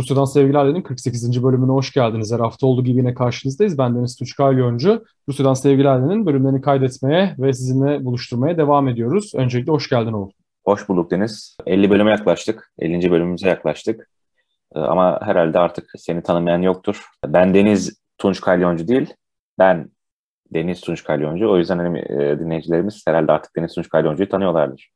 Rusya'dan 0.00 0.24
Sevgiler'in 0.24 0.82
48. 0.82 1.42
bölümüne 1.42 1.72
hoş 1.72 1.92
geldiniz. 1.92 2.32
Her 2.32 2.38
hafta 2.38 2.66
olduğu 2.66 2.84
gibi 2.84 2.98
yine 2.98 3.14
karşınızdayız. 3.14 3.78
Ben 3.78 3.96
Deniz 3.96 4.16
Tunç 4.16 4.36
Kalyoncu. 4.36 5.04
Rusya'dan 5.28 5.54
Sevgiler'in 5.54 6.26
bölümlerini 6.26 6.60
kaydetmeye 6.60 7.34
ve 7.38 7.52
sizinle 7.52 8.04
buluşturmaya 8.04 8.56
devam 8.56 8.88
ediyoruz. 8.88 9.32
Öncelikle 9.34 9.72
hoş 9.72 9.88
geldin 9.88 10.12
Oğuz. 10.12 10.32
Hoş 10.64 10.88
bulduk 10.88 11.10
Deniz. 11.10 11.56
50 11.66 11.90
bölüme 11.90 12.10
yaklaştık. 12.10 12.72
50. 12.78 13.10
bölümümüze 13.10 13.48
yaklaştık. 13.48 14.10
Ee, 14.74 14.78
ama 14.78 15.18
herhalde 15.22 15.58
artık 15.58 15.90
seni 15.98 16.22
tanımayan 16.22 16.62
yoktur. 16.62 17.04
Ben 17.26 17.54
Deniz 17.54 18.00
Tunç 18.18 18.40
Kalyoncu 18.40 18.88
değil. 18.88 19.14
Ben 19.58 19.90
Deniz 20.54 20.80
Tunç 20.80 21.04
Kalyoncu. 21.04 21.50
O 21.50 21.58
yüzden 21.58 21.78
hani, 21.78 21.98
e, 21.98 22.38
dinleyicilerimiz 22.38 23.02
herhalde 23.06 23.32
artık 23.32 23.56
Deniz 23.56 23.74
Tunç 23.74 23.88
Kalyoncu'yu 23.88 24.28
tanıyorlardır. 24.28 24.90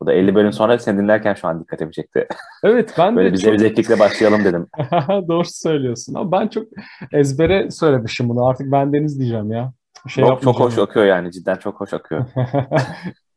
Bu 0.00 0.06
da 0.06 0.12
50 0.12 0.34
bölüm 0.34 0.52
sonra 0.52 0.78
seni 0.78 0.98
dinlerken 0.98 1.34
şu 1.34 1.48
an 1.48 1.60
dikkatimi 1.60 1.92
çekti. 1.92 2.26
Evet 2.64 2.94
ben 2.98 3.16
Böyle 3.16 3.28
de 3.28 3.32
bir 3.32 3.38
çok... 3.38 3.50
zevzeklikle 3.50 3.98
başlayalım 3.98 4.44
dedim. 4.44 4.66
Doğru 5.28 5.44
söylüyorsun 5.44 6.14
ama 6.14 6.32
ben 6.32 6.48
çok 6.48 6.64
ezbere 7.12 7.70
söylemişim 7.70 8.28
bunu. 8.28 8.46
Artık 8.46 8.72
ben 8.72 8.92
Deniz 8.92 9.18
diyeceğim 9.18 9.52
ya. 9.52 9.72
Şey 10.08 10.24
çok, 10.24 10.42
çok 10.42 10.60
hoş 10.60 10.78
akıyor 10.78 11.06
yani 11.06 11.32
cidden 11.32 11.56
çok 11.56 11.80
hoş 11.80 11.94
akıyor. 11.94 12.26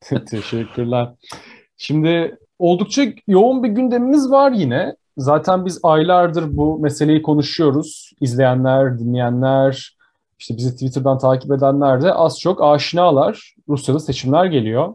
Teşekkürler. 0.29 1.09
Şimdi 1.77 2.37
oldukça 2.59 3.03
yoğun 3.27 3.63
bir 3.63 3.69
gündemimiz 3.69 4.31
var 4.31 4.51
yine. 4.51 4.95
Zaten 5.17 5.65
biz 5.65 5.79
aylardır 5.83 6.57
bu 6.57 6.79
meseleyi 6.79 7.21
konuşuyoruz. 7.21 8.11
İzleyenler, 8.21 8.99
dinleyenler, 8.99 9.97
işte 10.39 10.57
bizi 10.57 10.71
Twitter'dan 10.71 11.17
takip 11.17 11.51
edenler 11.51 12.01
de 12.01 12.13
az 12.13 12.39
çok 12.39 12.63
aşinalar. 12.63 13.55
Rusya'da 13.69 13.99
seçimler 13.99 14.45
geliyor. 14.45 14.93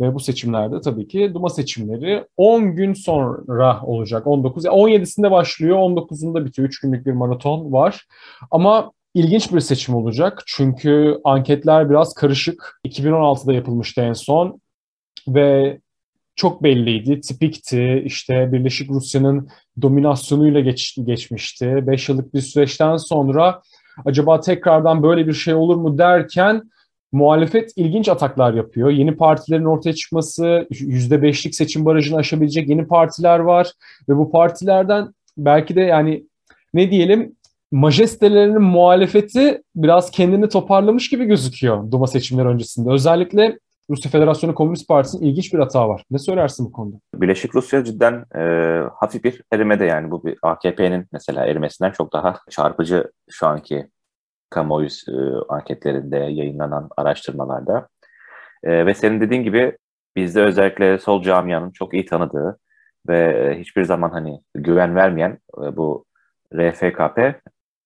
Ve 0.00 0.14
bu 0.14 0.20
seçimlerde 0.20 0.80
tabii 0.80 1.08
ki 1.08 1.30
Duma 1.34 1.48
seçimleri 1.48 2.24
10 2.36 2.76
gün 2.76 2.94
sonra 2.94 3.80
olacak. 3.82 4.26
19 4.26 4.64
17'sinde 4.64 5.30
başlıyor, 5.30 5.78
19'unda 5.78 6.44
bitiyor. 6.44 6.68
3 6.68 6.80
günlük 6.80 7.06
bir 7.06 7.12
maraton 7.12 7.72
var. 7.72 8.06
Ama 8.50 8.92
ilginç 9.14 9.52
bir 9.52 9.60
seçim 9.60 9.94
olacak. 9.94 10.42
Çünkü 10.46 11.20
anketler 11.24 11.90
biraz 11.90 12.14
karışık. 12.14 12.80
2016'da 12.86 13.52
yapılmıştı 13.52 14.00
en 14.00 14.12
son 14.12 14.60
ve 15.28 15.78
çok 16.36 16.62
belliydi, 16.62 17.20
tipikti. 17.20 18.02
İşte 18.04 18.52
Birleşik 18.52 18.90
Rusya'nın 18.90 19.48
dominasyonuyla 19.82 20.60
geç, 20.60 20.98
geçmişti. 21.04 21.84
5 21.86 22.08
yıllık 22.08 22.34
bir 22.34 22.40
süreçten 22.40 22.96
sonra 22.96 23.62
acaba 24.04 24.40
tekrardan 24.40 25.02
böyle 25.02 25.26
bir 25.26 25.32
şey 25.32 25.54
olur 25.54 25.76
mu 25.76 25.98
derken 25.98 26.62
muhalefet 27.12 27.72
ilginç 27.76 28.08
ataklar 28.08 28.54
yapıyor. 28.54 28.90
Yeni 28.90 29.16
partilerin 29.16 29.64
ortaya 29.64 29.92
çıkması, 29.92 30.66
%5'lik 30.70 31.54
seçim 31.54 31.84
barajını 31.84 32.18
aşabilecek 32.18 32.68
yeni 32.68 32.86
partiler 32.86 33.38
var 33.38 33.72
ve 34.08 34.16
bu 34.16 34.30
partilerden 34.30 35.14
belki 35.38 35.76
de 35.76 35.80
yani 35.80 36.26
ne 36.74 36.90
diyelim 36.90 37.36
majestelerinin 37.72 38.62
muhalefeti 38.62 39.62
biraz 39.76 40.10
kendini 40.10 40.48
toparlamış 40.48 41.08
gibi 41.08 41.24
gözüküyor 41.24 41.90
Duma 41.90 42.06
seçimleri 42.06 42.48
öncesinde. 42.48 42.90
Özellikle 42.90 43.58
Rusya 43.90 44.10
Federasyonu 44.10 44.54
Komünist 44.54 44.88
Partisi'nin 44.88 45.26
ilginç 45.26 45.54
bir 45.54 45.58
hata 45.58 45.88
var. 45.88 46.04
Ne 46.10 46.18
söylersin 46.18 46.66
bu 46.66 46.72
konuda? 46.72 46.96
Birleşik 47.14 47.54
Rusya 47.54 47.84
cidden 47.84 48.24
e, 48.34 48.42
hafif 48.94 49.24
bir 49.24 49.42
erimede 49.52 49.84
yani 49.84 50.10
bu 50.10 50.24
bir 50.24 50.38
AKP'nin 50.42 51.06
mesela 51.12 51.46
erimesinden 51.46 51.90
çok 51.90 52.12
daha 52.12 52.36
çarpıcı 52.50 53.10
şu 53.30 53.46
anki 53.46 53.86
kamuoyu 54.52 54.88
e, 55.08 55.14
anketlerinde 55.48 56.16
yayınlanan 56.16 56.88
araştırmalarda. 56.96 57.88
E, 58.62 58.86
ve 58.86 58.94
senin 58.94 59.20
dediğin 59.20 59.42
gibi 59.42 59.76
bizde 60.16 60.42
özellikle 60.42 60.98
sol 60.98 61.22
camianın 61.22 61.70
çok 61.70 61.94
iyi 61.94 62.06
tanıdığı 62.06 62.58
ve 63.08 63.54
hiçbir 63.60 63.84
zaman 63.84 64.10
hani 64.10 64.40
güven 64.54 64.96
vermeyen 64.96 65.38
e, 65.64 65.76
bu 65.76 66.04
RFKP 66.54 67.40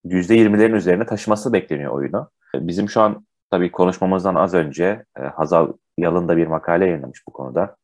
%20'lerin 0.05 0.77
üzerine 0.77 1.07
taşıması 1.07 1.53
bekleniyor 1.53 1.93
oyunu. 1.93 2.31
Bizim 2.55 2.89
şu 2.89 3.01
an 3.01 3.27
tabii 3.51 3.71
konuşmamızdan 3.73 4.35
az 4.35 4.55
önce 4.55 5.05
e, 5.19 5.23
Hazal 5.23 5.73
Yalın 5.99 6.29
da 6.29 6.37
bir 6.37 6.47
makale 6.47 6.87
yayınlamış 6.87 7.23
bu 7.29 7.33
konuda. 7.33 7.77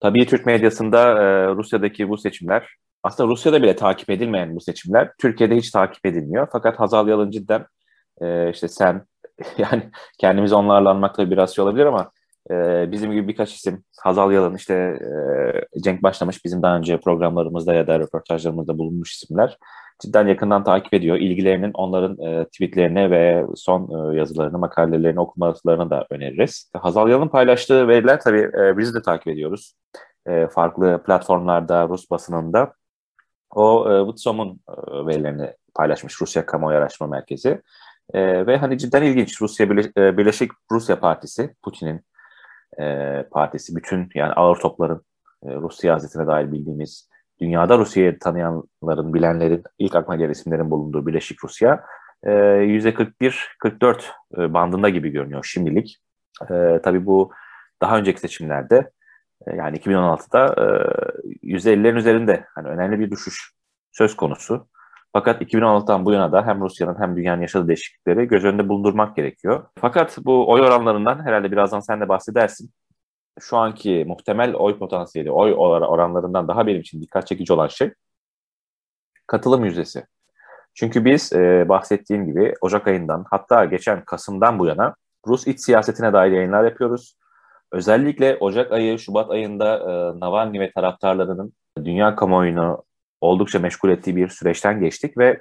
Tabii 0.00 0.26
Türk 0.26 0.46
medyasında 0.46 1.22
e, 1.22 1.48
Rusya'daki 1.54 2.08
bu 2.08 2.18
seçimler, 2.18 2.76
aslında 3.02 3.30
Rusya'da 3.30 3.62
bile 3.62 3.76
takip 3.76 4.10
edilmeyen 4.10 4.56
bu 4.56 4.60
seçimler 4.60 5.12
Türkiye'de 5.18 5.56
hiç 5.56 5.70
takip 5.70 6.06
edilmiyor. 6.06 6.48
Fakat 6.52 6.80
Hazal 6.80 7.08
Yalın 7.08 7.30
cidden 7.30 7.66
e, 8.20 8.50
işte 8.50 8.68
sen 8.68 9.06
yani 9.58 9.90
kendimizi 10.18 10.54
onlarla 10.54 10.90
anmak 10.90 11.18
da 11.18 11.30
biraz 11.30 11.54
şey 11.54 11.64
olabilir 11.64 11.86
ama 11.86 12.10
e, 12.50 12.54
bizim 12.92 13.12
gibi 13.12 13.28
birkaç 13.28 13.54
isim 13.54 13.84
Hazal 14.02 14.32
Yalın 14.32 14.54
işte 14.54 14.74
e, 15.74 15.80
Cenk 15.82 16.02
Başlamış 16.02 16.44
bizim 16.44 16.62
daha 16.62 16.76
önce 16.76 17.00
programlarımızda 17.00 17.74
ya 17.74 17.86
da 17.86 17.98
röportajlarımızda 17.98 18.78
bulunmuş 18.78 19.12
isimler 19.12 19.58
cidden 19.98 20.26
yakından 20.26 20.64
takip 20.64 20.94
ediyor. 20.94 21.16
İlgilerinin 21.16 21.70
onların 21.74 22.26
e, 22.26 22.44
tweetlerini 22.44 23.10
ve 23.10 23.46
son 23.56 24.12
e, 24.12 24.16
yazılarını, 24.16 24.58
makalelerini 24.58 25.20
okumalarını 25.20 25.90
da 25.90 26.06
öneririz. 26.10 26.70
Hazal 26.76 27.08
Yalın 27.08 27.28
paylaştığı 27.28 27.88
veriler 27.88 28.20
tabii 28.20 28.50
e, 28.58 28.78
biz 28.78 28.94
de 28.94 29.02
takip 29.02 29.28
ediyoruz. 29.28 29.74
E, 30.26 30.46
farklı 30.46 31.02
platformlarda, 31.06 31.88
Rus 31.88 32.10
basınında. 32.10 32.72
O 33.50 33.90
e, 33.90 34.00
Vutsom'un 34.00 34.60
e, 34.68 35.06
verilerini 35.06 35.54
paylaşmış 35.74 36.20
Rusya 36.20 36.46
Kamuoyu 36.46 36.78
Araştırma 36.78 37.10
Merkezi. 37.10 37.62
E, 38.14 38.46
ve 38.46 38.56
hani 38.56 38.78
cidden 38.78 39.02
ilginç 39.02 39.42
Rusya 39.42 39.66
e, 39.66 40.18
Birleşik 40.18 40.52
Rusya 40.72 41.00
Partisi, 41.00 41.54
Putin'in 41.62 42.00
e, 42.80 43.24
partisi, 43.30 43.76
bütün 43.76 44.08
yani 44.14 44.32
ağır 44.32 44.56
topların 44.56 45.02
e, 45.46 45.54
Rus 45.54 45.80
siyasetine 45.80 46.26
dair 46.26 46.52
bildiğimiz, 46.52 47.08
dünyada 47.40 47.78
Rusya'yı 47.78 48.18
tanıyanların, 48.18 49.14
bilenlerin, 49.14 49.62
ilk 49.78 49.96
aklıma 49.96 50.16
gelen 50.16 50.30
isimlerin 50.30 50.70
bulunduğu 50.70 51.06
Birleşik 51.06 51.44
Rusya, 51.44 51.84
e, 52.22 52.30
%41-44 52.30 54.02
e, 54.38 54.54
bandında 54.54 54.88
gibi 54.88 55.10
görünüyor 55.10 55.44
şimdilik. 55.44 55.96
E, 56.50 56.80
tabii 56.82 57.06
bu 57.06 57.32
daha 57.82 57.98
önceki 57.98 58.20
seçimlerde 58.20 58.90
e, 59.46 59.56
yani 59.56 59.76
2016'da 59.76 60.46
e, 61.42 61.46
%50'lerin 61.46 61.96
üzerinde 61.96 62.44
hani 62.54 62.68
önemli 62.68 63.00
bir 63.00 63.10
düşüş 63.10 63.52
söz 63.92 64.16
konusu. 64.16 64.68
Fakat 65.16 65.42
2016'dan 65.42 66.04
bu 66.04 66.12
yana 66.12 66.32
da 66.32 66.46
hem 66.46 66.60
Rusya'nın 66.60 67.00
hem 67.00 67.16
dünyanın 67.16 67.42
yaşadığı 67.42 67.68
değişiklikleri 67.68 68.28
göz 68.28 68.44
önünde 68.44 68.68
bulundurmak 68.68 69.16
gerekiyor. 69.16 69.64
Fakat 69.78 70.18
bu 70.24 70.50
oy 70.50 70.60
oranlarından 70.60 71.26
herhalde 71.26 71.52
birazdan 71.52 71.80
sen 71.80 72.00
de 72.00 72.08
bahsedersin. 72.08 72.70
Şu 73.40 73.56
anki 73.56 74.04
muhtemel 74.08 74.54
oy 74.54 74.78
potansiyeli, 74.78 75.30
oy 75.30 75.52
oranlarından 75.56 76.48
daha 76.48 76.66
benim 76.66 76.80
için 76.80 77.02
dikkat 77.02 77.26
çekici 77.26 77.52
olan 77.52 77.68
şey 77.68 77.92
katılım 79.26 79.64
yüzdesi. 79.64 80.04
Çünkü 80.74 81.04
biz 81.04 81.32
e, 81.32 81.68
bahsettiğim 81.68 82.26
gibi 82.26 82.54
Ocak 82.60 82.86
ayından 82.86 83.24
hatta 83.30 83.64
geçen 83.64 84.04
Kasım'dan 84.04 84.58
bu 84.58 84.66
yana 84.66 84.94
Rus 85.26 85.46
iç 85.46 85.60
siyasetine 85.60 86.12
dair 86.12 86.32
yayınlar 86.32 86.64
yapıyoruz. 86.64 87.16
Özellikle 87.72 88.36
Ocak 88.40 88.72
ayı, 88.72 88.98
Şubat 88.98 89.30
ayında 89.30 89.76
e, 89.76 90.20
Navalny 90.20 90.60
ve 90.60 90.72
taraftarlarının 90.72 91.52
dünya 91.84 92.16
kamuoyunu 92.16 92.85
oldukça 93.20 93.58
meşgul 93.58 93.90
ettiği 93.90 94.16
bir 94.16 94.28
süreçten 94.28 94.80
geçtik 94.80 95.18
ve 95.18 95.40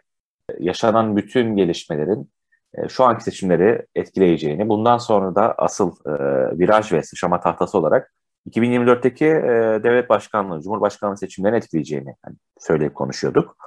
yaşanan 0.60 1.18
bütün 1.18 1.56
gelişmelerin 1.56 2.30
e, 2.74 2.90
şu 2.90 3.04
anki 3.04 3.24
seçimleri 3.24 3.86
etkileyeceğini, 3.96 4.70
bundan 4.70 4.98
sonra 4.98 5.36
da 5.36 5.56
asıl 5.58 5.92
e, 6.06 6.12
viraj 6.60 6.94
ve 6.94 7.04
sıçrama 7.04 7.40
tahtası 7.40 7.78
olarak 7.78 8.14
2024'teki 8.50 9.26
e, 9.26 9.84
devlet 9.84 10.10
başkanlığı, 10.10 10.62
cumhurbaşkanlığı 10.62 11.18
seçimlerini 11.18 11.58
etkileyeceğini 11.58 12.16
söyleyip 12.60 12.96
konuşuyorduk. 12.96 13.58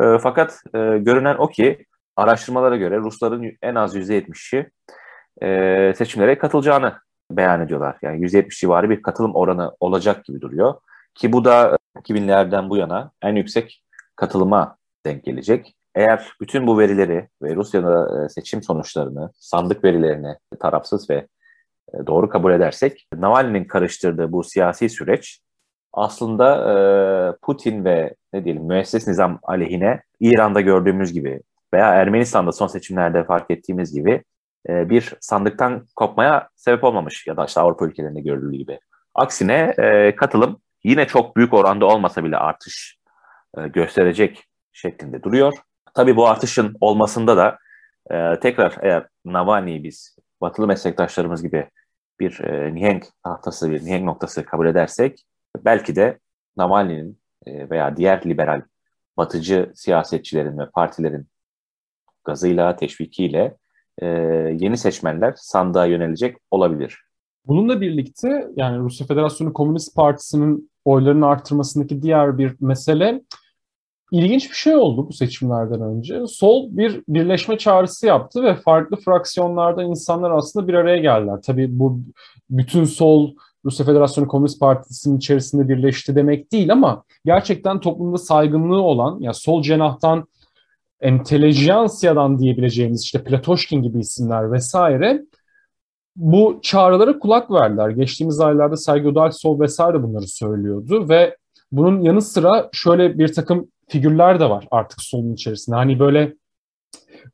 E, 0.00 0.18
fakat 0.18 0.62
e, 0.74 0.78
görünen 0.98 1.36
o 1.38 1.48
ki 1.48 1.86
araştırmalara 2.16 2.76
göre 2.76 2.96
Rusların 2.96 3.52
en 3.62 3.74
az 3.74 3.96
%70'i 3.96 4.70
e, 5.42 5.94
seçimlere 5.94 6.38
katılacağını 6.38 6.94
beyan 7.30 7.60
ediyorlar. 7.60 7.96
Yani 8.02 8.20
%70 8.20 8.60
civarı 8.60 8.90
bir 8.90 9.02
katılım 9.02 9.34
oranı 9.34 9.72
olacak 9.80 10.24
gibi 10.24 10.40
duruyor. 10.40 10.74
Ki 11.14 11.32
bu 11.32 11.44
da 11.44 11.78
2000'lerden 11.96 12.70
bu 12.70 12.76
yana 12.76 13.10
en 13.22 13.36
yüksek 13.36 13.82
katılıma 14.16 14.76
denk 15.06 15.24
gelecek. 15.24 15.76
Eğer 15.94 16.32
bütün 16.40 16.66
bu 16.66 16.78
verileri 16.78 17.28
ve 17.42 17.56
Rusya'da 17.56 18.24
e, 18.24 18.28
seçim 18.28 18.62
sonuçlarını, 18.62 19.30
sandık 19.34 19.84
verilerini 19.84 20.36
tarafsız 20.60 21.10
ve 21.10 21.26
e, 21.94 22.06
doğru 22.06 22.28
kabul 22.28 22.52
edersek, 22.52 23.06
Navalny'nin 23.14 23.64
karıştırdığı 23.64 24.32
bu 24.32 24.44
siyasi 24.44 24.88
süreç 24.88 25.40
aslında 25.92 26.72
e, 26.72 26.76
Putin 27.42 27.84
ve 27.84 28.14
ne 28.32 28.44
diyelim 28.44 28.64
müesses 28.64 29.08
nizam 29.08 29.38
aleyhine 29.42 30.02
İran'da 30.20 30.60
gördüğümüz 30.60 31.12
gibi 31.12 31.40
veya 31.74 31.94
Ermenistan'da 31.94 32.52
son 32.52 32.66
seçimlerde 32.66 33.24
fark 33.24 33.50
ettiğimiz 33.50 33.94
gibi 33.94 34.24
bir 34.68 35.14
sandıktan 35.20 35.86
kopmaya 35.96 36.48
sebep 36.56 36.84
olmamış 36.84 37.26
ya 37.26 37.36
da 37.36 37.44
işte 37.44 37.60
Avrupa 37.60 37.86
ülkelerinde 37.86 38.20
görüldüğü 38.20 38.56
gibi. 38.56 38.80
Aksine 39.14 39.74
katılım 40.16 40.60
yine 40.84 41.06
çok 41.06 41.36
büyük 41.36 41.54
oranda 41.54 41.86
olmasa 41.86 42.24
bile 42.24 42.36
artış 42.36 42.98
e, 43.58 43.68
gösterecek 43.68 44.44
şeklinde 44.72 45.22
duruyor. 45.22 45.52
Tabii 45.94 46.16
bu 46.16 46.28
artışın 46.28 46.76
olmasında 46.80 47.36
da 47.36 47.58
e, 48.10 48.40
tekrar 48.40 48.76
eğer 48.82 49.06
Navalny'yi 49.24 49.84
biz 49.84 50.16
batılı 50.40 50.66
meslektaşlarımız 50.66 51.42
gibi 51.42 51.70
bir 52.20 52.40
e, 52.40 52.74
nihenk 52.74 53.04
tahtası, 53.24 53.70
bir 53.70 53.84
nihenk 53.84 54.04
noktası 54.04 54.44
kabul 54.44 54.66
edersek 54.66 55.24
belki 55.64 55.96
de 55.96 56.18
Navalny'nin 56.56 57.18
e, 57.46 57.70
veya 57.70 57.96
diğer 57.96 58.24
liberal 58.24 58.62
batıcı 59.16 59.72
siyasetçilerin 59.74 60.58
ve 60.58 60.70
partilerin 60.70 61.28
gazıyla, 62.24 62.76
teşvikiyle 62.76 63.56
e, 63.98 64.06
yeni 64.60 64.76
seçmenler 64.76 65.34
sandığa 65.36 65.86
yönelecek 65.86 66.36
olabilir. 66.50 67.04
Bununla 67.46 67.80
birlikte 67.80 68.48
yani 68.56 68.78
Rusya 68.78 69.06
Federasyonu 69.06 69.52
Komünist 69.52 69.96
Partisi'nin 69.96 70.70
oylarını 70.84 71.26
arttırmasındaki 71.26 72.02
diğer 72.02 72.38
bir 72.38 72.56
mesele 72.60 73.22
ilginç 74.12 74.50
bir 74.50 74.56
şey 74.56 74.76
oldu 74.76 75.08
bu 75.08 75.12
seçimlerden 75.12 75.80
önce. 75.80 76.26
Sol 76.26 76.68
bir 76.70 77.02
birleşme 77.08 77.58
çağrısı 77.58 78.06
yaptı 78.06 78.42
ve 78.42 78.54
farklı 78.54 78.96
fraksiyonlardan 78.96 79.86
insanlar 79.86 80.30
aslında 80.30 80.68
bir 80.68 80.74
araya 80.74 80.98
geldiler. 80.98 81.38
Tabii 81.42 81.78
bu 81.78 82.00
bütün 82.50 82.84
sol 82.84 83.34
Rusya 83.64 83.86
Federasyonu 83.86 84.28
Komünist 84.28 84.60
Partisi'nin 84.60 85.16
içerisinde 85.16 85.68
birleşti 85.68 86.16
demek 86.16 86.52
değil 86.52 86.72
ama 86.72 87.04
gerçekten 87.24 87.80
toplumda 87.80 88.18
saygınlığı 88.18 88.82
olan, 88.82 89.20
ya 89.20 89.32
sol 89.32 89.62
cenahtan 89.62 90.26
entelejansiyadan 91.00 92.38
diyebileceğimiz 92.38 93.02
işte 93.02 93.24
Platoşkin 93.24 93.82
gibi 93.82 93.98
isimler 94.00 94.52
vesaire 94.52 95.22
bu 96.16 96.58
çağrılara 96.62 97.18
kulak 97.18 97.50
verdiler. 97.50 97.90
Geçtiğimiz 97.90 98.40
aylarda 98.40 98.76
Sergio 98.76 99.14
Dalsol 99.14 99.60
vesaire 99.60 100.02
bunları 100.02 100.28
söylüyordu 100.28 101.08
ve 101.08 101.36
bunun 101.72 102.00
yanı 102.00 102.22
sıra 102.22 102.68
şöyle 102.72 103.18
bir 103.18 103.32
takım 103.32 103.68
figürler 103.88 104.40
de 104.40 104.50
var 104.50 104.68
artık 104.70 105.02
solun 105.02 105.32
içerisinde. 105.32 105.76
Hani 105.76 105.98
böyle 105.98 106.34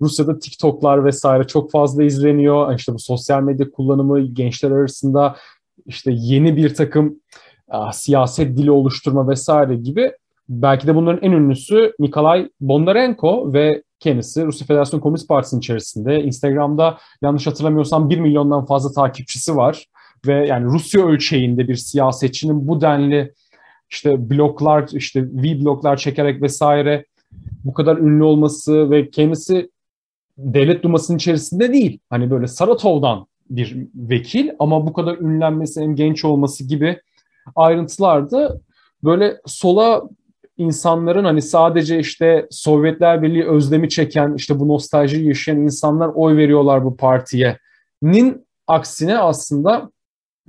Rusya'da 0.01 0.39
TikTok'lar 0.39 1.05
vesaire 1.05 1.47
çok 1.47 1.71
fazla 1.71 2.05
izleniyor. 2.05 2.75
İşte 2.75 2.95
bu 2.95 2.99
sosyal 2.99 3.43
medya 3.43 3.71
kullanımı 3.71 4.21
gençler 4.21 4.71
arasında 4.71 5.37
işte 5.87 6.13
yeni 6.15 6.57
bir 6.57 6.75
takım 6.75 7.21
a, 7.69 7.93
siyaset 7.93 8.57
dili 8.57 8.71
oluşturma 8.71 9.29
vesaire 9.29 9.75
gibi 9.77 10.13
belki 10.49 10.87
de 10.87 10.95
bunların 10.95 11.23
en 11.23 11.33
ünlüsü 11.33 11.93
Nikolay 11.99 12.49
Bondarenko 12.61 13.53
ve 13.53 13.83
kendisi 14.01 14.47
Rusya 14.47 14.67
Federasyon 14.67 15.01
Komünist 15.01 15.29
Partisi'nin 15.29 15.61
içerisinde. 15.61 16.23
Instagram'da 16.23 16.99
yanlış 17.23 17.47
hatırlamıyorsam 17.47 18.11
1 18.11 18.21
milyondan 18.21 18.67
fazla 18.67 18.93
takipçisi 18.93 19.57
var. 19.57 19.87
Ve 20.27 20.47
yani 20.47 20.65
Rusya 20.65 21.07
ölçeğinde 21.07 21.69
bir 21.69 21.77
siyasetçinin 21.77 22.69
bu 22.69 22.81
denli 22.81 23.35
işte 23.91 24.31
bloklar, 24.31 24.89
işte 24.93 25.23
V 25.23 25.65
bloklar 25.65 25.97
çekerek 25.97 26.43
vesaire 26.43 27.05
bu 27.65 27.75
kadar 27.75 27.97
ünlü 27.99 28.25
olması 28.25 28.91
ve 28.91 29.11
kendisi 29.11 29.71
devlet 30.39 30.83
dumasının 30.83 31.19
içerisinde 31.19 31.73
değil. 31.73 31.99
Hani 32.11 32.31
böyle 32.31 32.47
Saratov'dan 32.47 33.27
bir 33.51 33.77
vekil 33.95 34.51
ama 34.59 34.87
bu 34.87 34.93
kadar 34.93 35.19
ünlenmesi, 35.19 35.81
hem 35.81 35.95
genç 35.95 36.25
olması 36.25 36.65
gibi 36.65 37.01
ayrıntılar 37.57 38.31
da 38.31 38.61
böyle 39.05 39.41
sola 39.47 40.03
insanların 40.61 41.25
hani 41.25 41.43
sadece 41.43 41.99
işte 41.99 42.47
Sovyetler 42.51 43.23
Birliği 43.23 43.45
özlemi 43.45 43.89
çeken, 43.89 44.35
işte 44.35 44.61
bu 44.61 44.69
nostalji 44.69 45.25
yaşayan 45.25 45.57
insanlar 45.57 46.11
oy 46.15 46.37
veriyorlar 46.37 46.85
bu 46.85 46.97
partiye. 46.97 47.59
Nin 48.03 48.47
aksine 48.67 49.19
aslında 49.19 49.91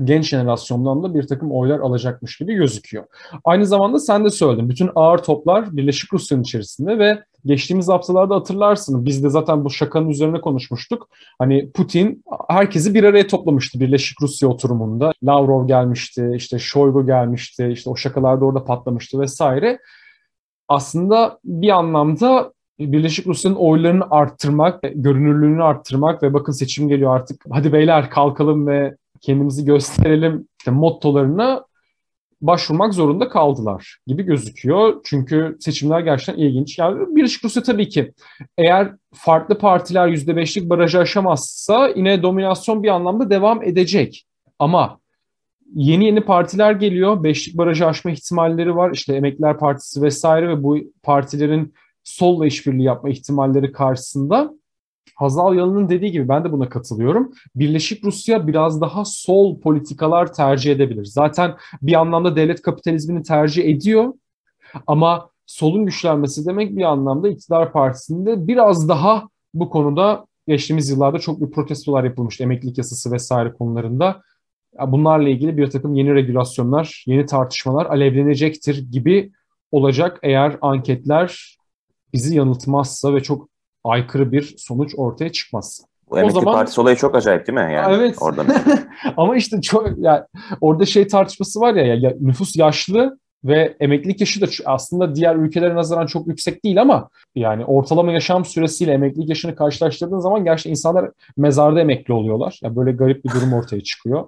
genç 0.04 0.30
jenerasyondan 0.30 1.04
da 1.04 1.14
bir 1.16 1.28
takım 1.28 1.52
oylar 1.52 1.80
alacakmış 1.80 2.38
gibi 2.38 2.54
gözüküyor. 2.54 3.04
Aynı 3.44 3.66
zamanda 3.66 4.00
sen 4.00 4.26
de 4.26 4.30
söyledin. 4.30 4.70
Bütün 4.70 4.90
ağır 4.96 5.18
toplar 5.18 5.78
Birleşik 5.78 6.14
Rusya'nın 6.14 6.44
içerisinde 6.44 7.00
ve 7.00 7.24
geçtiğimiz 7.46 7.90
haftalarda 7.90 8.36
hatırlarsın. 8.36 9.06
Biz 9.06 9.24
de 9.24 9.30
zaten 9.30 9.66
bu 9.66 9.70
şakanın 9.70 10.10
üzerine 10.10 10.42
konuşmuştuk. 10.42 11.10
Hani 11.40 11.72
Putin 11.72 12.24
herkesi 12.50 12.94
bir 12.94 13.04
araya 13.04 13.28
toplamıştı 13.28 13.80
Birleşik 13.80 14.22
Rusya 14.22 14.50
oturumunda. 14.50 15.14
Lavrov 15.24 15.68
gelmişti, 15.68 16.32
işte 16.36 16.60
Shoigu 16.60 17.06
gelmişti, 17.06 17.70
işte 17.74 17.90
o 17.90 17.96
şakalar 17.96 18.42
da 18.42 18.46
orada 18.46 18.64
patlamıştı 18.64 19.20
vesaire. 19.20 19.80
Aslında 20.72 21.40
bir 21.44 21.70
anlamda 21.70 22.54
Birleşik 22.80 23.28
Rusya'nın 23.28 23.56
oylarını 23.56 24.04
arttırmak, 24.10 24.82
görünürlüğünü 24.96 25.64
arttırmak 25.64 26.24
ve 26.24 26.34
bakın 26.34 26.52
seçim 26.52 26.88
geliyor 26.88 27.16
artık 27.16 27.44
hadi 27.52 27.74
beyler 27.74 28.10
kalkalım 28.10 28.68
ve 28.68 28.96
kendimizi 29.22 29.66
gösterelim 29.66 30.48
işte 30.60 30.72
mottolarına 30.72 31.66
başvurmak 32.42 32.94
zorunda 32.94 33.30
kaldılar 33.30 33.98
gibi 34.08 34.24
gözüküyor. 34.24 35.02
Çünkü 35.04 35.58
seçimler 35.60 36.00
gerçekten 36.00 36.44
ilginç. 36.44 36.80
Yani 36.80 37.16
Birleşik 37.16 37.46
Rusya 37.46 37.64
tabii 37.64 37.90
ki 37.90 38.14
eğer 38.58 38.92
farklı 39.14 39.58
partiler 39.58 40.08
%5'lik 40.08 40.70
barajı 40.70 41.00
aşamazsa 41.00 41.88
yine 41.96 42.24
dominasyon 42.24 42.84
bir 42.84 42.90
anlamda 42.90 43.30
devam 43.30 43.64
edecek. 43.64 44.26
Ama 44.60 45.01
yeni 45.76 46.06
yeni 46.06 46.22
partiler 46.22 46.72
geliyor. 46.72 47.24
Beşlik 47.24 47.58
barajı 47.58 47.88
aşma 47.88 48.12
ihtimalleri 48.12 48.76
var. 48.76 48.92
İşte 48.94 49.16
Emekliler 49.16 49.58
Partisi 49.58 50.02
vesaire 50.02 50.50
ve 50.50 50.64
bu 50.64 50.78
partilerin 51.04 51.74
solla 52.04 52.46
işbirliği 52.46 52.84
yapma 52.84 53.10
ihtimalleri 53.10 53.72
karşısında 53.72 54.54
Hazal 55.16 55.56
Yalın'ın 55.56 55.90
dediği 55.90 56.12
gibi 56.12 56.30
ben 56.30 56.44
de 56.44 56.52
buna 56.52 56.70
katılıyorum. 56.70 57.34
Birleşik 57.56 58.04
Rusya 58.04 58.48
biraz 58.48 58.82
daha 58.82 59.06
sol 59.06 59.60
politikalar 59.60 60.34
tercih 60.34 60.72
edebilir. 60.72 61.06
Zaten 61.06 61.56
bir 61.82 61.94
anlamda 61.94 62.36
devlet 62.36 62.62
kapitalizmini 62.62 63.24
tercih 63.24 63.66
ediyor 63.66 64.14
ama 64.88 65.30
solun 65.46 65.86
güçlenmesi 65.86 66.46
demek 66.46 66.78
bir 66.78 66.84
anlamda 66.84 67.30
iktidar 67.30 67.72
partisinde 67.72 68.48
biraz 68.48 68.90
daha 68.90 69.28
bu 69.54 69.70
konuda 69.70 70.26
geçtiğimiz 70.48 70.90
yıllarda 70.90 71.20
çok 71.20 71.42
bir 71.42 71.52
protestolar 71.52 72.04
yapılmıştı. 72.04 72.44
Emeklilik 72.44 72.78
yasası 72.78 73.12
vesaire 73.12 73.54
konularında. 73.54 74.22
Bunlarla 74.88 75.30
ilgili 75.30 75.58
bir 75.58 75.70
takım 75.70 75.96
yeni 75.96 76.16
regülasyonlar, 76.16 77.04
yeni 77.08 77.26
tartışmalar 77.26 77.86
alevlenecektir 77.86 78.92
gibi 78.92 79.32
olacak 79.72 80.20
eğer 80.24 80.58
anketler 80.62 81.58
bizi 82.14 82.36
yanıltmazsa 82.36 83.16
ve 83.16 83.24
çok 83.24 83.50
aykırı 83.84 84.32
bir 84.32 84.56
sonuç 84.58 84.94
ortaya 84.98 85.32
çıkmaz. 85.32 85.86
Bu 86.10 86.20
emekli 86.20 86.38
o 86.38 86.40
zaman, 86.40 86.54
partisi 86.54 86.82
olayı 86.82 86.96
çok 86.96 87.16
acayip 87.16 87.48
değil 87.48 87.60
mi? 87.60 87.74
Yani 87.74 87.96
evet. 87.96 88.16
Orada 88.22 88.46
Ama 89.18 89.36
işte 89.36 89.62
çok 89.62 89.88
yani 89.98 90.22
orada 90.62 90.86
şey 90.86 91.08
tartışması 91.08 91.60
var 91.60 91.76
ya, 91.76 91.96
ya 91.96 92.14
nüfus 92.20 92.56
yaşlı 92.56 93.18
ve 93.44 93.76
emeklilik 93.80 94.20
yaşı 94.20 94.42
da 94.42 94.46
aslında 94.66 95.16
diğer 95.16 95.36
ülkelere 95.36 95.76
nazaran 95.76 96.06
çok 96.06 96.28
yüksek 96.28 96.64
değil 96.66 96.82
ama 96.82 97.10
yani 97.36 97.66
ortalama 97.66 98.12
yaşam 98.12 98.46
süresiyle 98.46 98.94
emeklilik 98.94 99.30
yaşını 99.30 99.56
karşılaştırdığın 99.56 100.20
zaman 100.20 100.44
gerçekten 100.44 100.72
insanlar 100.72 101.12
mezarda 101.38 101.82
emekli 101.82 102.14
oluyorlar. 102.14 102.60
Ya 102.64 102.68
yani 102.68 102.76
böyle 102.76 102.92
garip 102.92 103.26
bir 103.26 103.30
durum 103.30 103.54
ortaya 103.54 103.82
çıkıyor. 103.82 104.28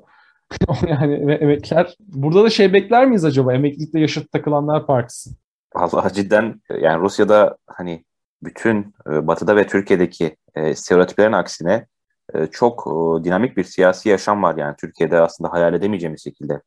yani 0.88 1.28
ve 1.28 1.34
emekliler 1.34 1.96
burada 2.00 2.44
da 2.44 2.50
şey 2.50 2.74
bekler 2.74 3.06
miyiz 3.06 3.26
acaba 3.26 3.54
emeklilikte 3.54 4.00
yaşıt 4.00 4.32
takılanlar 4.32 4.86
partisi? 4.86 5.30
Allah 5.76 6.10
cidden 6.14 6.62
yani 6.82 7.02
Rusya'da 7.02 7.58
hani 7.68 8.04
bütün 8.44 8.94
e, 9.12 9.28
Batı'da 9.28 9.56
ve 9.56 9.68
Türkiye'deki 9.68 10.38
e, 10.56 10.76
stereotiplerin 10.76 11.32
aksine 11.32 11.88
e, 12.34 12.48
çok 12.48 12.88
e, 12.88 13.24
dinamik 13.24 13.58
bir 13.58 13.64
siyasi 13.64 14.10
yaşam 14.10 14.44
var 14.44 14.56
yani 14.56 14.76
Türkiye'de 14.76 15.20
aslında 15.20 15.54
hayal 15.54 15.74
edemeyeceğimiz 15.74 16.24
şekilde. 16.24 16.62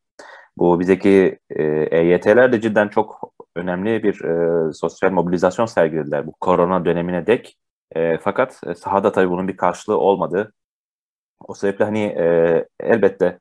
Bu 0.57 0.79
bizdeki 0.79 1.39
e, 1.49 1.63
EYT'ler 1.91 2.51
de 2.51 2.61
cidden 2.61 2.87
çok 2.87 3.33
önemli 3.55 4.03
bir 4.03 4.21
e, 4.23 4.73
sosyal 4.73 5.11
mobilizasyon 5.11 5.65
sergilediler 5.65 6.27
bu 6.27 6.31
korona 6.31 6.85
dönemine 6.85 7.27
dek. 7.27 7.57
E, 7.95 8.17
fakat 8.17 8.61
e, 8.67 8.75
sahada 8.75 9.11
tabii 9.11 9.29
bunun 9.29 9.47
bir 9.47 9.57
karşılığı 9.57 9.97
olmadı. 9.97 10.53
O 11.47 11.53
sebeple 11.53 11.85
hani 11.85 12.03
e, 12.03 12.65
elbette 12.79 13.39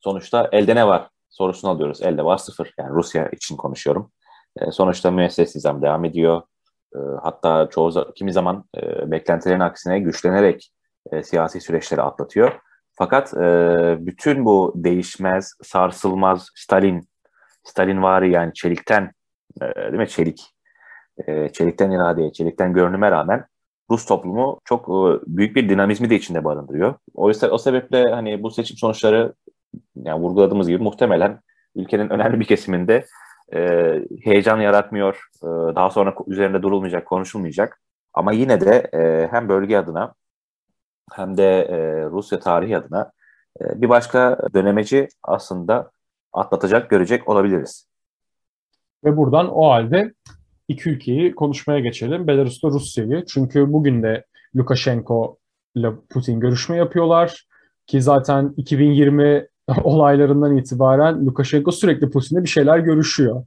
sonuçta 0.00 0.48
elde 0.52 0.74
ne 0.74 0.86
var 0.86 1.08
sorusunu 1.30 1.70
alıyoruz. 1.70 2.02
Elde 2.02 2.24
var 2.24 2.36
sıfır. 2.36 2.74
Yani 2.78 2.90
Rusya 2.90 3.28
için 3.28 3.56
konuşuyorum. 3.56 4.10
E, 4.60 4.70
sonuçta 4.70 5.10
müesses 5.10 5.54
nizam 5.54 5.82
devam 5.82 6.04
ediyor. 6.04 6.42
E, 6.94 6.98
hatta 7.22 7.68
çoğu 7.70 8.12
kimi 8.14 8.32
zaman 8.32 8.64
e, 8.76 9.10
beklentilerin 9.10 9.60
aksine 9.60 9.98
güçlenerek 9.98 10.72
e, 11.12 11.22
siyasi 11.22 11.60
süreçleri 11.60 12.02
atlatıyor. 12.02 12.60
Fakat 12.92 13.34
e, 13.34 13.96
bütün 14.00 14.44
bu 14.44 14.72
değişmez, 14.76 15.54
sarsılmaz 15.62 16.48
Stalin, 16.54 17.08
Stalin 17.64 18.02
vari 18.02 18.32
yani 18.32 18.54
çelikten, 18.54 19.12
e, 19.62 19.74
değil 19.74 19.92
mi 19.92 20.08
çelik, 20.08 20.54
e, 21.26 21.48
çelikten 21.52 21.90
iradeye, 21.90 22.32
çelikten 22.32 22.72
görünüme 22.72 23.10
rağmen 23.10 23.46
Rus 23.90 24.06
toplumu 24.06 24.60
çok 24.64 24.88
e, 24.88 25.20
büyük 25.26 25.56
bir 25.56 25.68
dinamizmi 25.68 26.10
de 26.10 26.16
içinde 26.16 26.44
barındırıyor. 26.44 26.94
O 27.14 27.32
o 27.50 27.58
sebeple 27.58 28.04
hani 28.10 28.42
bu 28.42 28.50
seçim 28.50 28.76
sonuçları 28.76 29.34
yani 29.96 30.22
vurguladığımız 30.22 30.68
gibi 30.68 30.82
muhtemelen 30.82 31.40
ülkenin 31.74 32.10
önemli 32.10 32.40
bir 32.40 32.44
kesiminde 32.44 33.04
e, 33.54 33.60
heyecan 34.24 34.60
yaratmıyor. 34.60 35.28
E, 35.42 35.46
daha 35.46 35.90
sonra 35.90 36.14
üzerinde 36.26 36.62
durulmayacak, 36.62 37.06
konuşulmayacak. 37.06 37.80
Ama 38.14 38.32
yine 38.32 38.60
de 38.60 38.90
e, 38.94 39.28
hem 39.30 39.48
bölge 39.48 39.76
adına 39.76 40.14
hem 41.12 41.36
de 41.36 41.62
e, 41.62 42.04
Rusya 42.04 42.40
tarihi 42.40 42.76
adına 42.76 43.12
e, 43.60 43.82
bir 43.82 43.88
başka 43.88 44.38
dönemeci 44.54 45.08
aslında 45.22 45.90
atlatacak, 46.32 46.90
görecek 46.90 47.28
olabiliriz. 47.28 47.88
Ve 49.04 49.16
buradan 49.16 49.54
o 49.54 49.70
halde 49.70 50.14
iki 50.68 50.90
ülkeyi 50.90 51.34
konuşmaya 51.34 51.80
geçelim. 51.80 52.26
Belarus'ta 52.26 52.68
Rusya'yı. 52.68 53.24
Çünkü 53.28 53.72
bugün 53.72 54.02
de 54.02 54.24
Lukashenko 54.56 55.38
ile 55.74 55.88
Putin 56.10 56.40
görüşme 56.40 56.76
yapıyorlar. 56.76 57.46
Ki 57.86 58.02
zaten 58.02 58.54
2020 58.56 59.48
olaylarından 59.84 60.56
itibaren 60.56 61.26
Lukashenko 61.26 61.72
sürekli 61.72 62.10
Putin'le 62.10 62.42
bir 62.42 62.48
şeyler 62.48 62.78
görüşüyor. 62.78 63.44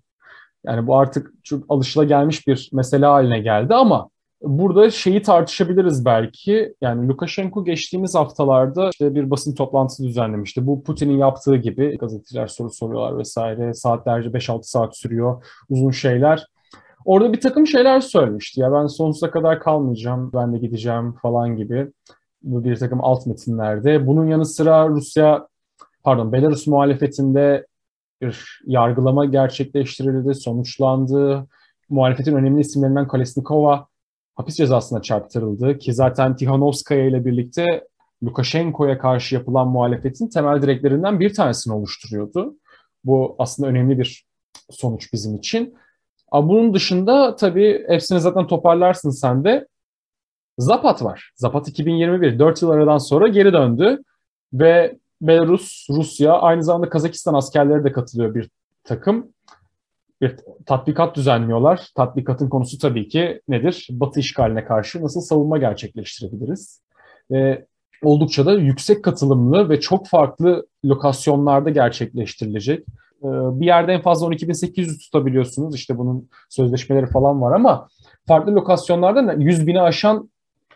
Yani 0.66 0.88
bu 0.88 0.98
artık 0.98 1.32
çok 1.44 1.64
alışılagelmiş 1.70 2.48
bir 2.48 2.70
mesele 2.74 3.06
haline 3.06 3.40
geldi 3.40 3.74
ama 3.74 4.10
burada 4.42 4.92
şeyi 4.92 5.22
tartışabiliriz 5.22 6.06
belki. 6.06 6.76
Yani 6.82 7.08
Lukashenko 7.08 7.66
geçtiğimiz 7.66 8.16
haftalarda 8.16 8.90
işte 8.90 9.16
bir 9.16 9.32
basın 9.32 9.56
toplantısı 9.56 10.04
düzenlemişti. 10.04 10.68
Bu 10.68 10.84
Putin'in 10.84 11.18
yaptığı 11.18 11.56
gibi 11.56 11.98
gazeteciler 11.98 12.48
soru 12.48 12.70
soruyorlar 12.70 13.18
vesaire. 13.18 13.74
Saatlerce 13.74 14.30
5-6 14.30 14.64
saat 14.64 14.98
sürüyor 14.98 15.46
uzun 15.70 15.92
şeyler. 15.92 16.48
Orada 17.06 17.34
bir 17.34 17.42
takım 17.42 17.68
şeyler 17.68 18.00
söylemişti. 18.00 18.62
Ya 18.62 18.72
ben 18.74 18.88
sonsuza 18.88 19.32
kadar 19.32 19.60
kalmayacağım, 19.60 20.32
ben 20.34 20.54
de 20.54 20.58
gideceğim 20.58 21.14
falan 21.22 21.56
gibi 21.56 21.92
bu 22.44 22.64
bir 22.64 22.76
takım 22.76 23.00
alt 23.04 23.26
metinlerde. 23.26 24.08
Bunun 24.08 24.28
yanı 24.28 24.46
sıra 24.46 24.90
Rusya, 24.90 25.48
pardon 26.04 26.32
Belarus 26.32 26.68
muhalefetinde 26.68 27.66
bir 28.22 28.62
yargılama 28.66 29.26
gerçekleştirildi, 29.26 30.36
sonuçlandı. 30.36 31.48
Muhalefetin 31.90 32.36
önemli 32.36 32.62
isimlerinden 32.62 33.08
Kolesnikova 33.08 33.88
hapis 34.36 34.56
cezasına 34.56 35.02
çarptırıldı 35.02 35.78
ki 35.78 35.94
zaten 35.94 36.36
Tihanovskaya 36.36 37.06
ile 37.06 37.26
birlikte 37.26 37.88
Lukashenko'ya 38.24 38.98
karşı 38.98 39.36
yapılan 39.36 39.68
muhalefetin 39.68 40.28
temel 40.28 40.62
direklerinden 40.62 41.20
bir 41.20 41.34
tanesini 41.34 41.74
oluşturuyordu. 41.74 42.56
Bu 43.04 43.36
aslında 43.40 43.70
önemli 43.70 44.00
bir 44.00 44.26
sonuç 44.70 45.14
bizim 45.14 45.36
için. 45.36 45.76
Ama 46.32 46.50
bunun 46.50 46.74
dışında 46.74 47.36
tabii 47.36 47.86
hepsini 47.88 48.20
zaten 48.20 48.48
toparlarsın 48.48 49.10
sen 49.10 49.44
de. 49.44 49.68
Zapat 50.58 51.04
var. 51.04 51.32
Zapat 51.36 51.68
2021, 51.68 52.40
4 52.40 52.62
yıl 52.62 52.70
aradan 52.70 52.98
sonra 52.98 53.28
geri 53.28 53.54
döndü 53.54 54.04
ve 54.54 55.00
Belarus, 55.22 55.88
Rusya, 55.90 56.34
aynı 56.34 56.64
zamanda 56.64 56.90
Kazakistan 56.90 57.34
askerleri 57.34 57.84
de 57.84 57.92
katılıyor 57.92 58.36
bir 58.36 58.50
takım. 58.84 59.28
Bir 60.22 60.36
tatbikat 60.66 61.16
düzenliyorlar. 61.16 61.90
Tatbikatın 61.96 62.50
konusu 62.50 62.78
tabii 62.78 63.08
ki 63.08 63.42
nedir? 63.48 63.88
Batı 63.92 64.20
işgaline 64.20 64.66
karşı 64.66 65.04
nasıl 65.04 65.22
savunma 65.22 65.58
gerçekleştirebiliriz? 65.58 66.82
Ve 67.32 67.66
oldukça 68.04 68.46
da 68.46 68.54
yüksek 68.54 69.04
katılımlı 69.04 69.70
ve 69.70 69.80
çok 69.80 70.08
farklı 70.08 70.68
lokasyonlarda 70.86 71.70
gerçekleştirilecek. 71.70 72.80
Ee, 73.24 73.28
bir 73.60 73.66
yerde 73.66 73.94
en 73.94 74.02
fazla 74.02 74.28
12.800 74.28 75.00
tutabiliyorsunuz. 75.00 75.76
İşte 75.76 75.98
bunun 75.98 76.30
sözleşmeleri 76.50 77.06
falan 77.06 77.42
var 77.42 77.56
ama 77.56 77.88
farklı 78.28 78.56
lokasyonlarda 78.56 79.34
100 79.34 79.68
bini 79.68 79.82
aşan 79.82 80.30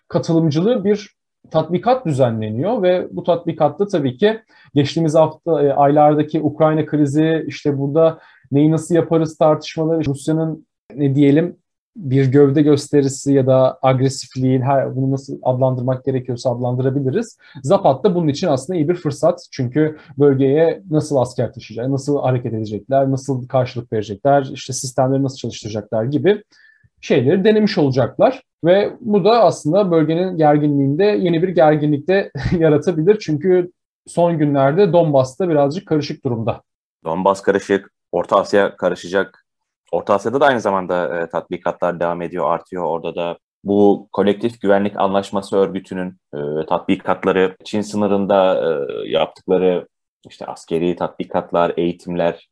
katılımcılı 0.08 0.84
bir 0.84 1.16
tatbikat 1.52 2.06
düzenleniyor 2.06 2.84
ve 2.84 3.08
bu 3.12 3.24
tatbikatta 3.24 3.88
tabii 3.88 4.18
ki 4.18 4.40
geçtiğimiz 4.76 5.16
hafta 5.16 5.64
e, 5.64 5.74
aylardaki 5.74 6.42
Ukrayna 6.42 6.86
krizi 6.86 7.46
işte 7.48 7.78
burada 7.78 8.20
neyi 8.52 8.72
nasıl 8.72 8.96
yaparız 8.96 9.38
tartışmaları 9.38 10.06
Rusya'nın 10.06 10.68
ne 10.96 11.16
diyelim 11.16 11.58
bir 11.96 12.32
gövde 12.32 12.62
gösterisi 12.62 13.34
ya 13.34 13.48
da 13.48 13.80
agresifliğin 13.82 14.62
her 14.62 14.96
bunu 14.96 15.12
nasıl 15.12 15.40
adlandırmak 15.44 16.06
gerekiyorsa 16.06 16.52
adlandırabiliriz. 16.52 17.38
Zapat 17.64 18.04
da 18.04 18.16
bunun 18.16 18.28
için 18.28 18.48
aslında 18.48 18.80
iyi 18.80 18.90
bir 18.90 18.96
fırsat. 18.96 19.48
Çünkü 19.52 19.98
bölgeye 20.18 20.84
nasıl 20.90 21.16
asker 21.16 21.54
taşıyacak, 21.54 21.90
nasıl 21.90 22.22
hareket 22.22 22.54
edecekler, 22.54 23.12
nasıl 23.12 23.48
karşılık 23.48 23.94
verecekler, 23.94 24.50
işte 24.54 24.74
sistemleri 24.74 25.24
nasıl 25.24 25.38
çalıştıracaklar 25.38 26.04
gibi 26.04 26.44
şeyleri 27.06 27.44
denemiş 27.44 27.78
olacaklar. 27.78 28.42
Ve 28.64 28.94
bu 29.02 29.26
da 29.26 29.44
aslında 29.44 29.92
bölgenin 29.92 30.38
gerginliğinde 30.38 31.04
yeni 31.04 31.44
bir 31.44 31.50
gerginlikte 31.50 32.32
yaratabilir. 32.60 33.20
Çünkü 33.20 33.72
son 34.08 34.38
günlerde 34.38 34.94
Donbas'ta 34.94 35.50
birazcık 35.50 35.88
karışık 35.88 36.26
durumda. 36.26 36.62
Donbas 37.04 37.42
karışık, 37.42 37.92
Orta 38.12 38.40
Asya 38.40 38.78
karışacak. 38.78 39.46
Orta 39.92 40.14
Asya'da 40.14 40.40
da 40.40 40.46
aynı 40.46 40.62
zamanda 40.62 41.22
e, 41.22 41.30
tatbikatlar 41.30 42.00
devam 42.00 42.22
ediyor, 42.22 42.52
artıyor. 42.52 42.84
Orada 42.84 43.16
da 43.16 43.38
bu 43.64 44.08
kolektif 44.12 44.62
güvenlik 44.62 45.00
anlaşması 45.00 45.58
örgütünün 45.58 46.18
e, 46.34 46.66
tatbikatları, 46.70 47.56
Çin 47.64 47.82
sınırında 47.82 48.56
e, 48.56 49.10
yaptıkları 49.10 49.88
işte 50.30 50.46
askeri 50.46 50.96
tatbikatlar, 50.96 51.74
eğitimler, 51.78 52.50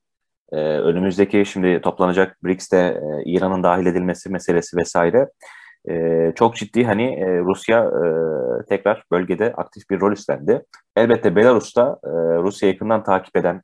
e, 0.54 0.58
önümüzdeki 0.60 1.46
şimdi 1.46 1.82
toplanacak 1.82 2.38
BRICS'te 2.44 2.78
e, 2.78 3.24
İran'ın 3.26 3.64
dahil 3.64 3.86
edilmesi 3.86 4.30
meselesi 4.30 4.78
vesaire 4.78 5.30
e, 5.90 6.32
çok 6.36 6.56
ciddi 6.56 6.84
hani 6.84 7.04
e, 7.04 7.40
Rusya 7.40 7.80
e, 7.80 8.06
tekrar 8.66 9.04
bölgede 9.12 9.54
aktif 9.58 9.90
bir 9.90 10.00
rol 10.00 10.12
üstlendi. 10.12 10.66
Elbette 10.96 11.36
Belarus'ta 11.36 12.00
e, 12.04 12.10
Rusya 12.38 12.70
yakından 12.70 13.04
takip 13.04 13.38
eden 13.38 13.62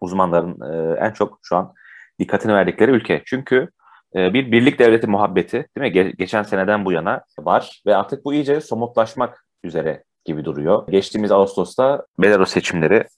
uzmanların 0.00 0.72
e, 0.72 0.98
en 1.00 1.10
çok 1.10 1.38
şu 1.42 1.56
an 1.56 1.74
dikkatini 2.18 2.52
verdikleri 2.54 2.90
ülke. 2.90 3.22
Çünkü 3.26 3.68
e, 4.14 4.34
bir 4.34 4.52
birlik 4.52 4.78
devleti 4.78 5.06
muhabbeti 5.06 5.66
değil 5.76 5.92
mi? 5.92 6.00
Ge- 6.00 6.16
geçen 6.16 6.42
seneden 6.42 6.84
bu 6.84 6.92
yana 6.92 7.24
var 7.38 7.82
ve 7.86 7.96
artık 7.96 8.24
bu 8.24 8.34
iyice 8.34 8.60
somutlaşmak 8.60 9.46
üzere 9.64 10.04
gibi 10.24 10.44
duruyor. 10.44 10.86
Geçtiğimiz 10.88 11.32
Ağustos'ta 11.32 12.06
Belarus 12.18 12.50
seçimleri 12.50 13.08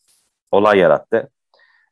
olay 0.52 0.78
yarattı. 0.78 1.30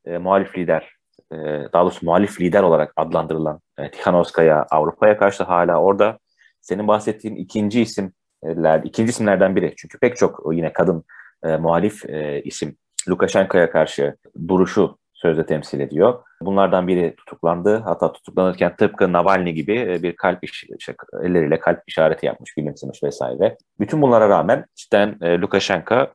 E, 0.07 0.19
muhalif 0.19 0.59
lider, 0.59 0.97
e, 1.33 1.37
daha 1.73 1.83
doğrusu 1.83 2.07
muhalif 2.07 2.41
lider 2.41 2.63
olarak 2.63 2.93
adlandırılan 2.97 3.61
e, 3.79 3.91
Tikhanovskaya 3.91 4.67
Avrupa'ya 4.71 5.19
karşı 5.19 5.45
hala 5.45 5.81
orada. 5.81 6.19
Senin 6.61 6.89
bahsettiğin 6.89 7.37
ikinci 7.37 7.83
isimler, 7.83 8.81
ikinci 8.85 9.11
isimlerden 9.11 9.57
biri. 9.57 9.75
Çünkü 9.77 9.99
pek 9.99 10.17
çok 10.17 10.43
yine 10.53 10.73
kadın 10.73 11.05
e, 11.45 11.57
muhalif 11.57 12.11
e, 12.11 12.43
isim 12.43 12.77
Lukashenko'ya 13.09 13.71
karşı 13.71 14.17
duruşu 14.49 14.99
sözde 15.17 15.47
temsil 15.47 15.81
ediyor. 15.81 16.23
Bunlardan 16.43 16.89
biri 16.89 17.15
tutuklandı. 17.17 17.77
Hatta 17.77 18.13
tutuklanırken 18.13 18.77
tıpkı 18.77 19.13
Navalny 19.13 19.51
gibi 19.51 19.81
e, 19.81 20.03
bir 20.03 20.17
kalp 20.17 20.45
iş, 20.45 20.67
şey, 20.79 20.95
elleriyle 21.23 21.61
kalp 21.61 21.83
işareti 21.87 22.27
yapmış, 22.27 22.55
gülümsemiş 22.55 23.03
vesaire. 23.03 23.57
Bütün 23.81 24.03
bunlara 24.03 24.29
rağmen 24.29 24.65
cidden 24.75 25.19
e, 25.23 25.39
Lukashenko 25.39 26.09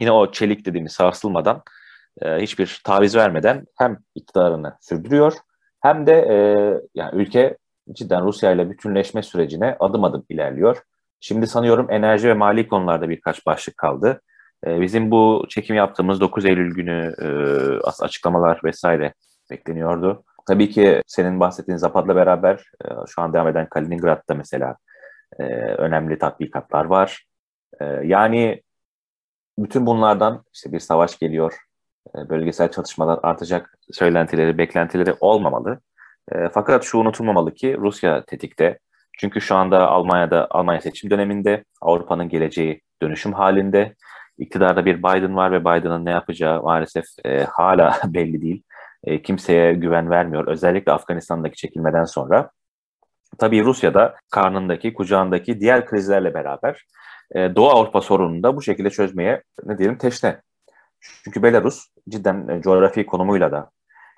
yine 0.00 0.12
o 0.12 0.32
çelik 0.32 0.66
dediğimiz 0.66 0.92
sarsılmadan 0.92 1.62
e, 2.22 2.36
hiçbir 2.36 2.80
taviz 2.84 3.16
vermeden 3.16 3.66
hem 3.78 3.98
iktidarını 4.14 4.76
sürdürüyor 4.80 5.32
hem 5.80 6.06
de 6.06 6.12
e, 6.12 6.36
yani 6.94 7.22
ülke 7.22 7.56
cidden 7.92 8.24
Rusya 8.24 8.52
ile 8.52 8.70
bütünleşme 8.70 9.22
sürecine 9.22 9.76
adım 9.80 10.04
adım 10.04 10.24
ilerliyor. 10.28 10.76
Şimdi 11.20 11.46
sanıyorum 11.46 11.86
enerji 11.90 12.28
ve 12.28 12.34
mali 12.34 12.68
konularda 12.68 13.08
birkaç 13.08 13.46
başlık 13.46 13.76
kaldı. 13.76 14.20
E, 14.66 14.80
bizim 14.80 15.10
bu 15.10 15.46
çekim 15.48 15.76
yaptığımız 15.76 16.20
9 16.20 16.44
Eylül 16.44 16.74
günü 16.74 17.14
açıklamalar 18.00 18.60
vesaire 18.64 19.14
bekleniyordu. 19.50 20.24
Tabii 20.46 20.70
ki 20.70 21.02
senin 21.06 21.40
bahsettiğin 21.40 21.78
Zapat'la 21.78 22.16
beraber 22.16 22.64
şu 23.06 23.22
an 23.22 23.32
devam 23.32 23.48
eden 23.48 23.68
Kaliningrad'da 23.68 24.34
mesela 24.34 24.76
önemli 25.78 26.18
tatbikatlar 26.18 26.84
var. 26.84 27.26
Yani 28.02 28.62
bütün 29.58 29.86
bunlardan 29.86 30.44
işte 30.54 30.72
bir 30.72 30.80
savaş 30.80 31.18
geliyor, 31.18 31.54
bölgesel 32.28 32.70
çatışmalar 32.70 33.20
artacak 33.22 33.78
söylentileri, 33.92 34.58
beklentileri 34.58 35.14
olmamalı. 35.20 35.80
E, 36.32 36.48
fakat 36.48 36.84
şu 36.84 36.98
unutulmamalı 36.98 37.54
ki 37.54 37.76
Rusya 37.78 38.24
tetikte. 38.24 38.78
Çünkü 39.18 39.40
şu 39.40 39.54
anda 39.54 39.88
Almanya'da 39.88 40.46
Almanya 40.50 40.80
seçim 40.80 41.10
döneminde 41.10 41.64
Avrupa'nın 41.80 42.28
geleceği 42.28 42.80
dönüşüm 43.02 43.32
halinde. 43.32 43.94
İktidarda 44.38 44.84
bir 44.84 44.98
Biden 44.98 45.36
var 45.36 45.52
ve 45.52 45.60
Biden'ın 45.60 46.04
ne 46.04 46.10
yapacağı 46.10 46.62
maalesef 46.62 47.04
e, 47.24 47.44
hala 47.44 48.00
belli 48.06 48.42
değil. 48.42 48.62
E, 49.04 49.22
kimseye 49.22 49.72
güven 49.72 50.10
vermiyor. 50.10 50.46
Özellikle 50.46 50.92
Afganistan'daki 50.92 51.56
çekilmeden 51.56 52.04
sonra. 52.04 52.50
Tabii 53.38 53.64
Rusya'da 53.64 54.14
karnındaki, 54.30 54.94
kucağındaki 54.94 55.60
diğer 55.60 55.86
krizlerle 55.86 56.34
beraber 56.34 56.84
e, 57.34 57.56
Doğu 57.56 57.70
Avrupa 57.70 58.00
sorununu 58.00 58.42
da 58.42 58.56
bu 58.56 58.62
şekilde 58.62 58.90
çözmeye 58.90 59.42
ne 59.64 59.78
diyelim 59.78 59.98
teşne. 59.98 60.40
Çünkü 61.24 61.42
Belarus 61.42 61.86
cidden 62.08 62.48
e, 62.48 62.62
coğrafi 62.62 63.06
konumuyla 63.06 63.52
da 63.52 63.70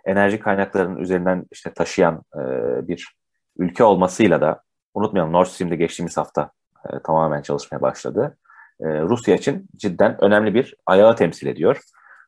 enerji 0.04 0.40
kaynaklarının 0.40 0.96
üzerinden 0.96 1.44
işte 1.52 1.72
taşıyan 1.72 2.22
e, 2.34 2.40
bir 2.88 3.14
ülke 3.58 3.84
olmasıyla 3.84 4.40
da 4.40 4.62
unutmayalım 4.94 5.32
Nord 5.32 5.46
Stream'de 5.46 5.76
geçtiğimiz 5.76 6.16
hafta 6.16 6.50
e, 6.90 7.02
tamamen 7.04 7.42
çalışmaya 7.42 7.82
başladı. 7.82 8.38
E, 8.80 9.00
Rusya 9.00 9.34
için 9.34 9.66
cidden 9.76 10.24
önemli 10.24 10.54
bir 10.54 10.74
ayağı 10.86 11.16
temsil 11.16 11.46
ediyor. 11.46 11.80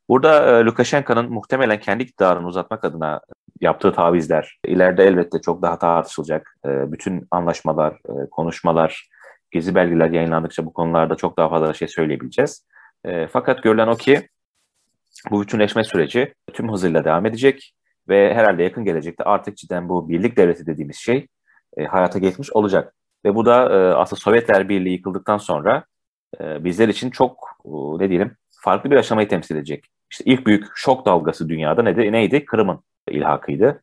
Burada 0.09 0.61
e, 0.61 0.65
Lukashenko'nun 0.65 1.33
muhtemelen 1.33 1.81
kendi 1.81 2.03
iktidarını 2.03 2.47
uzatmak 2.47 2.85
adına 2.85 3.21
yaptığı 3.61 3.93
tavizler 3.93 4.59
ileride 4.65 5.05
elbette 5.05 5.41
çok 5.41 5.62
daha 5.62 5.79
tartışılacak. 5.79 6.57
E, 6.67 6.93
bütün 6.93 7.27
anlaşmalar, 7.31 7.93
e, 7.93 8.31
konuşmalar, 8.31 9.09
gezi 9.50 9.75
belgeler 9.75 10.11
yayınlandıkça 10.11 10.67
bu 10.67 10.73
konularda 10.73 11.15
çok 11.15 11.37
daha 11.38 11.49
fazla 11.49 11.75
şey 11.75 11.88
söyleyebileceğiz. 11.88 12.67
E, 13.05 13.27
fakat 13.27 13.62
görülen 13.62 13.87
o 13.87 13.97
ki 13.97 14.29
bu 15.31 15.43
bütünleşme 15.43 15.85
süreci 15.85 16.35
tüm 16.53 16.73
hızıyla 16.73 17.05
devam 17.05 17.27
edecek 17.27 17.73
ve 18.09 18.35
herhalde 18.35 18.63
yakın 18.63 18.85
gelecekte 18.85 19.25
artık 19.25 19.57
cidden 19.57 19.89
bu 19.89 20.09
birlik 20.09 20.37
devleti 20.37 20.67
dediğimiz 20.67 20.97
şey 20.97 21.27
e, 21.77 21.85
hayata 21.85 22.19
geçmiş 22.19 22.53
olacak. 22.53 22.95
Ve 23.25 23.35
bu 23.35 23.47
da 23.47 23.63
e, 23.63 23.95
aslında 23.95 24.21
Sovyetler 24.21 24.69
Birliği 24.69 24.93
yıkıldıktan 24.93 25.39
sonra 25.39 25.85
e, 26.41 26.65
bizler 26.65 26.89
için 26.89 27.11
çok 27.11 27.49
e, 27.65 27.69
ne 28.05 28.09
diyelim 28.09 28.37
farklı 28.51 28.91
bir 28.91 28.97
aşamayı 28.97 29.29
temsil 29.29 29.57
edecek. 29.57 29.85
İşte 30.11 30.25
ilk 30.27 30.47
büyük 30.47 30.67
şok 30.75 31.07
dalgası 31.07 31.49
dünyada 31.49 31.83
neydi? 31.83 32.13
neydi? 32.13 32.45
Kırım'ın 32.45 32.81
ilhakıydı. 33.11 33.81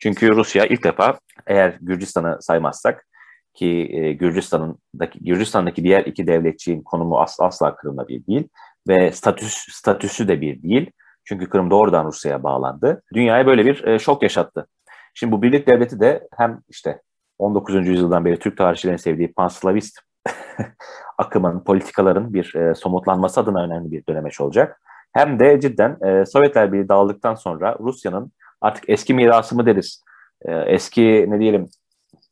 Çünkü 0.00 0.36
Rusya 0.36 0.66
ilk 0.66 0.84
defa 0.84 1.18
eğer 1.46 1.78
Gürcistan'ı 1.80 2.38
saymazsak 2.42 3.06
ki 3.54 3.88
e, 3.92 4.12
Gürcistan'daki 4.12 5.24
Gürcistan'daki 5.24 5.84
diğer 5.84 6.04
iki 6.04 6.26
devletçiğin 6.26 6.82
konumu 6.82 7.20
asla, 7.20 7.46
asla 7.46 7.76
Kırım'la 7.76 8.08
bir 8.08 8.26
değil 8.26 8.48
ve 8.88 9.12
statüs 9.12 9.54
statüsü 9.72 10.28
de 10.28 10.40
bir 10.40 10.62
değil. 10.62 10.90
Çünkü 11.24 11.48
Kırım 11.48 11.70
doğrudan 11.70 12.04
Rusya'ya 12.04 12.42
bağlandı. 12.42 13.02
Dünyaya 13.14 13.46
böyle 13.46 13.66
bir 13.66 13.84
e, 13.84 13.98
şok 13.98 14.22
yaşattı. 14.22 14.66
Şimdi 15.14 15.32
bu 15.32 15.42
birlik 15.42 15.66
devleti 15.66 16.00
de 16.00 16.28
hem 16.36 16.60
işte 16.68 17.02
19. 17.38 17.88
yüzyıldan 17.88 18.24
beri 18.24 18.38
Türk 18.38 18.58
tarihçilerin 18.58 18.96
sevdiği 18.96 19.32
panslavist 19.32 19.98
akımın, 21.18 21.64
politikaların 21.64 22.34
bir 22.34 22.54
e, 22.54 22.74
somutlanması 22.74 23.40
adına 23.40 23.64
önemli 23.64 23.90
bir 23.90 24.06
dönemeç 24.06 24.40
olacak. 24.40 24.80
Hem 25.12 25.40
de 25.40 25.60
cidden 25.60 25.98
e, 26.06 26.26
Sovyetler 26.26 26.72
Birliği 26.72 26.88
dağıldıktan 26.88 27.34
sonra 27.34 27.76
Rusya'nın 27.80 28.32
artık 28.60 28.84
eski 28.88 29.14
mirası 29.14 29.56
mı 29.56 29.66
deriz, 29.66 30.04
e, 30.42 30.52
eski 30.54 31.26
ne 31.28 31.40
diyelim 31.40 31.68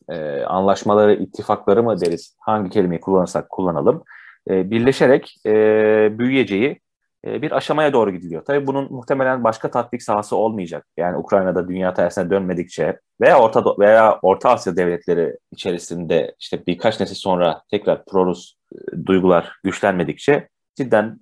e, 0.09 0.43
anlaşmaları, 0.45 1.15
ittifakları 1.15 1.83
mı 1.83 2.01
deriz, 2.01 2.37
hangi 2.41 2.71
kelimeyi 2.71 3.01
kullanırsak 3.01 3.51
kullanalım, 3.51 4.05
e, 4.51 4.71
birleşerek 4.71 5.37
e, 5.47 5.53
büyüyeceği 6.19 6.81
e, 7.27 7.43
bir 7.43 7.53
aşamaya 7.53 7.93
doğru 7.93 8.11
gidiliyor. 8.11 8.45
Tabii 8.45 8.67
bunun 8.67 8.93
muhtemelen 8.93 9.45
başka 9.45 9.71
tatbik 9.71 10.03
sahası 10.03 10.37
olmayacak. 10.37 10.87
Yani 10.97 11.17
Ukrayna'da 11.17 11.69
dünya 11.69 11.95
tersine 11.95 12.31
dönmedikçe 12.31 12.99
veya 13.21 13.39
Orta 13.39 13.65
veya 13.79 14.19
Orta 14.23 14.51
Asya 14.51 14.77
devletleri 14.77 15.37
içerisinde 15.53 16.35
işte 16.41 16.67
birkaç 16.67 17.01
nesil 17.01 17.15
sonra 17.15 17.63
tekrar 17.71 18.05
pro-Rus 18.05 18.55
duygular 19.07 19.53
güçlenmedikçe 19.65 20.49
cidden 20.77 21.19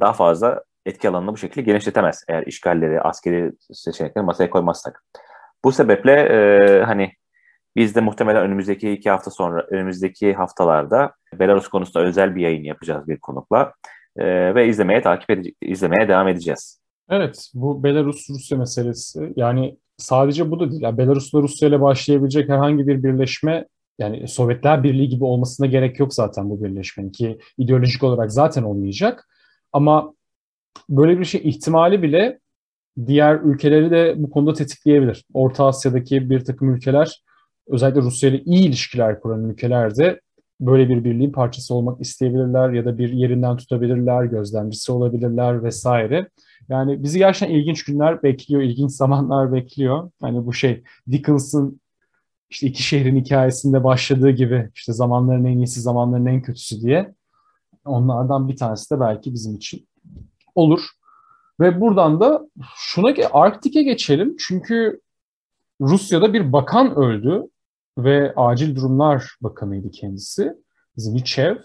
daha 0.00 0.12
fazla 0.12 0.62
etki 0.86 1.08
alanını 1.08 1.32
bu 1.32 1.36
şekilde 1.36 1.62
genişletemez 1.62 2.24
eğer 2.28 2.42
işgalleri, 2.46 3.00
askeri 3.00 3.52
seçenekleri 3.72 4.24
masaya 4.24 4.50
koymazsak. 4.50 5.04
Bu 5.64 5.72
sebeple 5.72 6.12
e, 6.12 6.82
hani 6.82 7.12
biz 7.78 7.94
de 7.94 8.00
muhtemelen 8.00 8.42
önümüzdeki 8.42 8.90
iki 8.90 9.10
hafta 9.10 9.30
sonra, 9.30 9.62
önümüzdeki 9.70 10.34
haftalarda 10.34 11.12
Belarus 11.38 11.68
konusunda 11.68 12.06
özel 12.06 12.34
bir 12.34 12.42
yayın 12.42 12.64
yapacağız 12.64 13.08
bir 13.08 13.18
konukla 13.18 13.72
e, 14.16 14.54
ve 14.54 14.68
izlemeye 14.68 15.02
takip 15.02 15.30
edece- 15.30 15.54
izlemeye 15.62 16.08
devam 16.08 16.28
edeceğiz. 16.28 16.80
Evet, 17.10 17.50
bu 17.54 17.82
Belarus-Rusya 17.82 18.58
meselesi 18.58 19.32
yani 19.36 19.78
sadece 19.96 20.50
bu 20.50 20.60
da 20.60 20.70
değil. 20.70 20.82
Yani 20.82 20.98
Belarus'la 20.98 21.42
Rusya 21.42 21.68
ile 21.68 21.80
başlayabilecek 21.80 22.48
herhangi 22.48 22.86
bir 22.86 23.02
birleşme 23.02 23.66
yani 23.98 24.28
Sovyetler 24.28 24.82
Birliği 24.82 25.08
gibi 25.08 25.24
olmasına 25.24 25.66
gerek 25.66 26.00
yok 26.00 26.14
zaten 26.14 26.50
bu 26.50 26.64
birleşmenin 26.64 27.10
ki 27.10 27.38
ideolojik 27.58 28.02
olarak 28.02 28.32
zaten 28.32 28.62
olmayacak. 28.62 29.28
Ama 29.72 30.14
böyle 30.88 31.18
bir 31.18 31.24
şey 31.24 31.40
ihtimali 31.44 32.02
bile 32.02 32.38
diğer 33.06 33.34
ülkeleri 33.34 33.90
de 33.90 34.14
bu 34.16 34.30
konuda 34.30 34.52
tetikleyebilir. 34.52 35.24
Orta 35.34 35.66
Asya'daki 35.66 36.30
bir 36.30 36.44
takım 36.44 36.74
ülkeler 36.74 37.22
özellikle 37.68 38.00
Rusya 38.00 38.30
ile 38.30 38.42
iyi 38.42 38.68
ilişkiler 38.68 39.20
kuran 39.20 39.50
ülkeler 39.50 39.96
de 39.96 40.20
böyle 40.60 40.88
bir 40.88 41.04
birliğin 41.04 41.32
parçası 41.32 41.74
olmak 41.74 42.00
isteyebilirler 42.00 42.70
ya 42.70 42.84
da 42.84 42.98
bir 42.98 43.12
yerinden 43.12 43.56
tutabilirler, 43.56 44.24
gözlemcisi 44.24 44.92
olabilirler 44.92 45.62
vesaire. 45.62 46.28
Yani 46.68 47.02
bizi 47.02 47.18
gerçekten 47.18 47.56
ilginç 47.56 47.84
günler 47.84 48.22
bekliyor, 48.22 48.62
ilginç 48.62 48.92
zamanlar 48.92 49.52
bekliyor. 49.52 50.10
Hani 50.20 50.46
bu 50.46 50.52
şey 50.52 50.82
Dickens'ın 51.10 51.80
işte 52.50 52.66
iki 52.66 52.82
şehrin 52.82 53.16
hikayesinde 53.16 53.84
başladığı 53.84 54.30
gibi 54.30 54.70
işte 54.74 54.92
zamanların 54.92 55.44
en 55.44 55.58
iyisi, 55.58 55.80
zamanların 55.80 56.26
en 56.26 56.42
kötüsü 56.42 56.80
diye. 56.80 57.14
Onlardan 57.84 58.48
bir 58.48 58.56
tanesi 58.56 58.94
de 58.94 59.00
belki 59.00 59.32
bizim 59.32 59.54
için 59.54 59.88
olur. 60.54 60.80
Ve 61.60 61.80
buradan 61.80 62.20
da 62.20 62.48
şuna 62.76 63.14
Arktik'e 63.32 63.82
geçelim. 63.82 64.36
Çünkü 64.38 65.00
Rusya'da 65.80 66.32
bir 66.32 66.52
bakan 66.52 66.96
öldü 66.96 67.48
ve 67.98 68.32
Acil 68.36 68.76
Durumlar 68.76 69.36
Bakanıydı 69.40 69.90
kendisi. 69.90 70.52
Zvichev. 70.96 71.56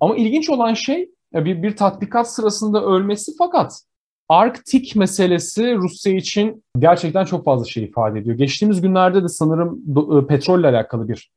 Ama 0.00 0.16
ilginç 0.16 0.50
olan 0.50 0.74
şey 0.74 1.10
bir, 1.34 1.62
bir 1.62 1.76
tatbikat 1.76 2.30
sırasında 2.30 2.84
ölmesi 2.84 3.32
fakat 3.38 3.82
Arktik 4.28 4.96
meselesi 4.96 5.74
Rusya 5.76 6.12
için 6.14 6.64
gerçekten 6.78 7.24
çok 7.24 7.44
fazla 7.44 7.64
şey 7.64 7.84
ifade 7.84 8.18
ediyor. 8.18 8.36
Geçtiğimiz 8.36 8.80
günlerde 8.80 9.22
de 9.22 9.28
sanırım 9.28 9.82
e, 10.18 10.26
petrolle 10.26 10.66
alakalı 10.66 11.08
bir 11.08 11.30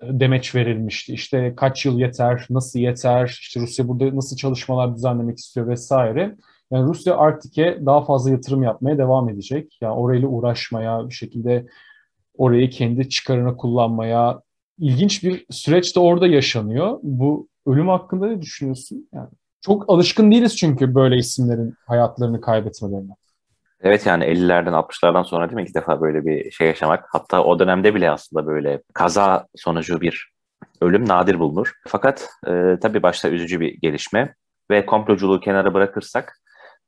e, 0.00 0.06
demeç 0.20 0.54
verilmişti. 0.54 1.12
İşte 1.12 1.54
kaç 1.56 1.86
yıl 1.86 1.98
yeter, 1.98 2.46
nasıl 2.50 2.78
yeter, 2.78 3.38
işte 3.40 3.60
Rusya 3.60 3.88
burada 3.88 4.16
nasıl 4.16 4.36
çalışmalar 4.36 4.96
düzenlemek 4.96 5.38
istiyor 5.38 5.68
vesaire. 5.68 6.36
Yani 6.70 6.88
Rusya 6.88 7.16
Arktik'e 7.16 7.78
daha 7.86 8.04
fazla 8.04 8.30
yatırım 8.30 8.62
yapmaya 8.62 8.98
devam 8.98 9.28
edecek. 9.28 9.78
Yani 9.80 9.94
orayla 9.94 10.28
uğraşmaya, 10.28 11.08
bir 11.08 11.14
şekilde 11.14 11.66
orayı 12.38 12.70
kendi 12.70 13.08
çıkarına 13.08 13.56
kullanmaya 13.56 14.40
ilginç 14.78 15.24
bir 15.24 15.46
süreç 15.50 15.96
de 15.96 16.00
orada 16.00 16.26
yaşanıyor. 16.26 16.98
Bu 17.02 17.48
ölüm 17.66 17.88
hakkında 17.88 18.26
ne 18.26 18.42
düşünüyorsun? 18.42 19.08
Yani 19.12 19.28
çok 19.60 19.90
alışkın 19.90 20.30
değiliz 20.30 20.56
çünkü 20.56 20.94
böyle 20.94 21.16
isimlerin 21.16 21.74
hayatlarını 21.86 22.40
kaybetmelerine. 22.40 23.12
Evet 23.80 24.06
yani 24.06 24.24
50'lerden 24.24 24.72
60'lardan 24.72 25.24
sonra 25.24 25.48
değil 25.48 25.56
mi 25.56 25.62
ilk 25.62 25.74
defa 25.74 26.00
böyle 26.00 26.26
bir 26.26 26.50
şey 26.50 26.66
yaşamak. 26.66 27.04
Hatta 27.08 27.44
o 27.44 27.58
dönemde 27.58 27.94
bile 27.94 28.10
aslında 28.10 28.46
böyle 28.46 28.82
kaza 28.94 29.46
sonucu 29.56 30.00
bir 30.00 30.32
ölüm 30.80 31.08
nadir 31.08 31.38
bulunur. 31.38 31.72
Fakat 31.86 32.28
e, 32.46 32.76
tabii 32.82 33.02
başta 33.02 33.28
üzücü 33.28 33.60
bir 33.60 33.78
gelişme 33.82 34.34
ve 34.70 34.86
komploculuğu 34.86 35.40
kenara 35.40 35.74
bırakırsak 35.74 36.40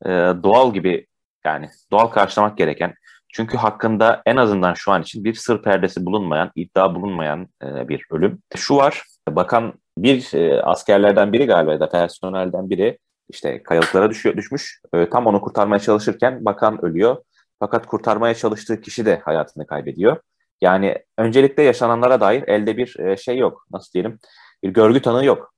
e, 0.06 0.08
doğal 0.42 0.74
gibi 0.74 1.06
yani 1.44 1.68
doğal 1.90 2.06
karşılamak 2.06 2.58
gereken 2.58 2.94
çünkü 3.28 3.56
hakkında 3.56 4.22
en 4.26 4.36
azından 4.36 4.74
şu 4.74 4.92
an 4.92 5.02
için 5.02 5.24
bir 5.24 5.34
sır 5.34 5.62
perdesi 5.62 6.06
bulunmayan, 6.06 6.50
iddia 6.54 6.94
bulunmayan 6.94 7.48
e, 7.62 7.88
bir 7.88 8.06
ölüm. 8.10 8.42
Şu 8.56 8.76
var, 8.76 9.02
bakan 9.28 9.72
bir 9.98 10.34
e, 10.34 10.62
askerlerden 10.62 11.32
biri 11.32 11.46
galiba 11.46 11.72
ya 11.72 11.80
da 11.80 11.88
personelden 11.88 12.70
biri 12.70 12.98
işte 13.28 13.62
kayalıklara 13.62 14.10
düşüyor, 14.10 14.36
düşmüş. 14.36 14.80
E, 14.94 15.10
tam 15.10 15.26
onu 15.26 15.40
kurtarmaya 15.40 15.78
çalışırken 15.78 16.44
bakan 16.44 16.84
ölüyor. 16.84 17.16
Fakat 17.60 17.86
kurtarmaya 17.86 18.34
çalıştığı 18.34 18.80
kişi 18.80 19.06
de 19.06 19.20
hayatını 19.24 19.66
kaybediyor. 19.66 20.16
Yani 20.60 21.04
öncelikle 21.18 21.62
yaşananlara 21.62 22.20
dair 22.20 22.48
elde 22.48 22.76
bir 22.76 23.16
şey 23.16 23.38
yok. 23.38 23.66
Nasıl 23.72 23.92
diyelim? 23.92 24.18
Bir 24.62 24.68
görgü 24.68 25.02
tanığı 25.02 25.24
yok. 25.24 25.54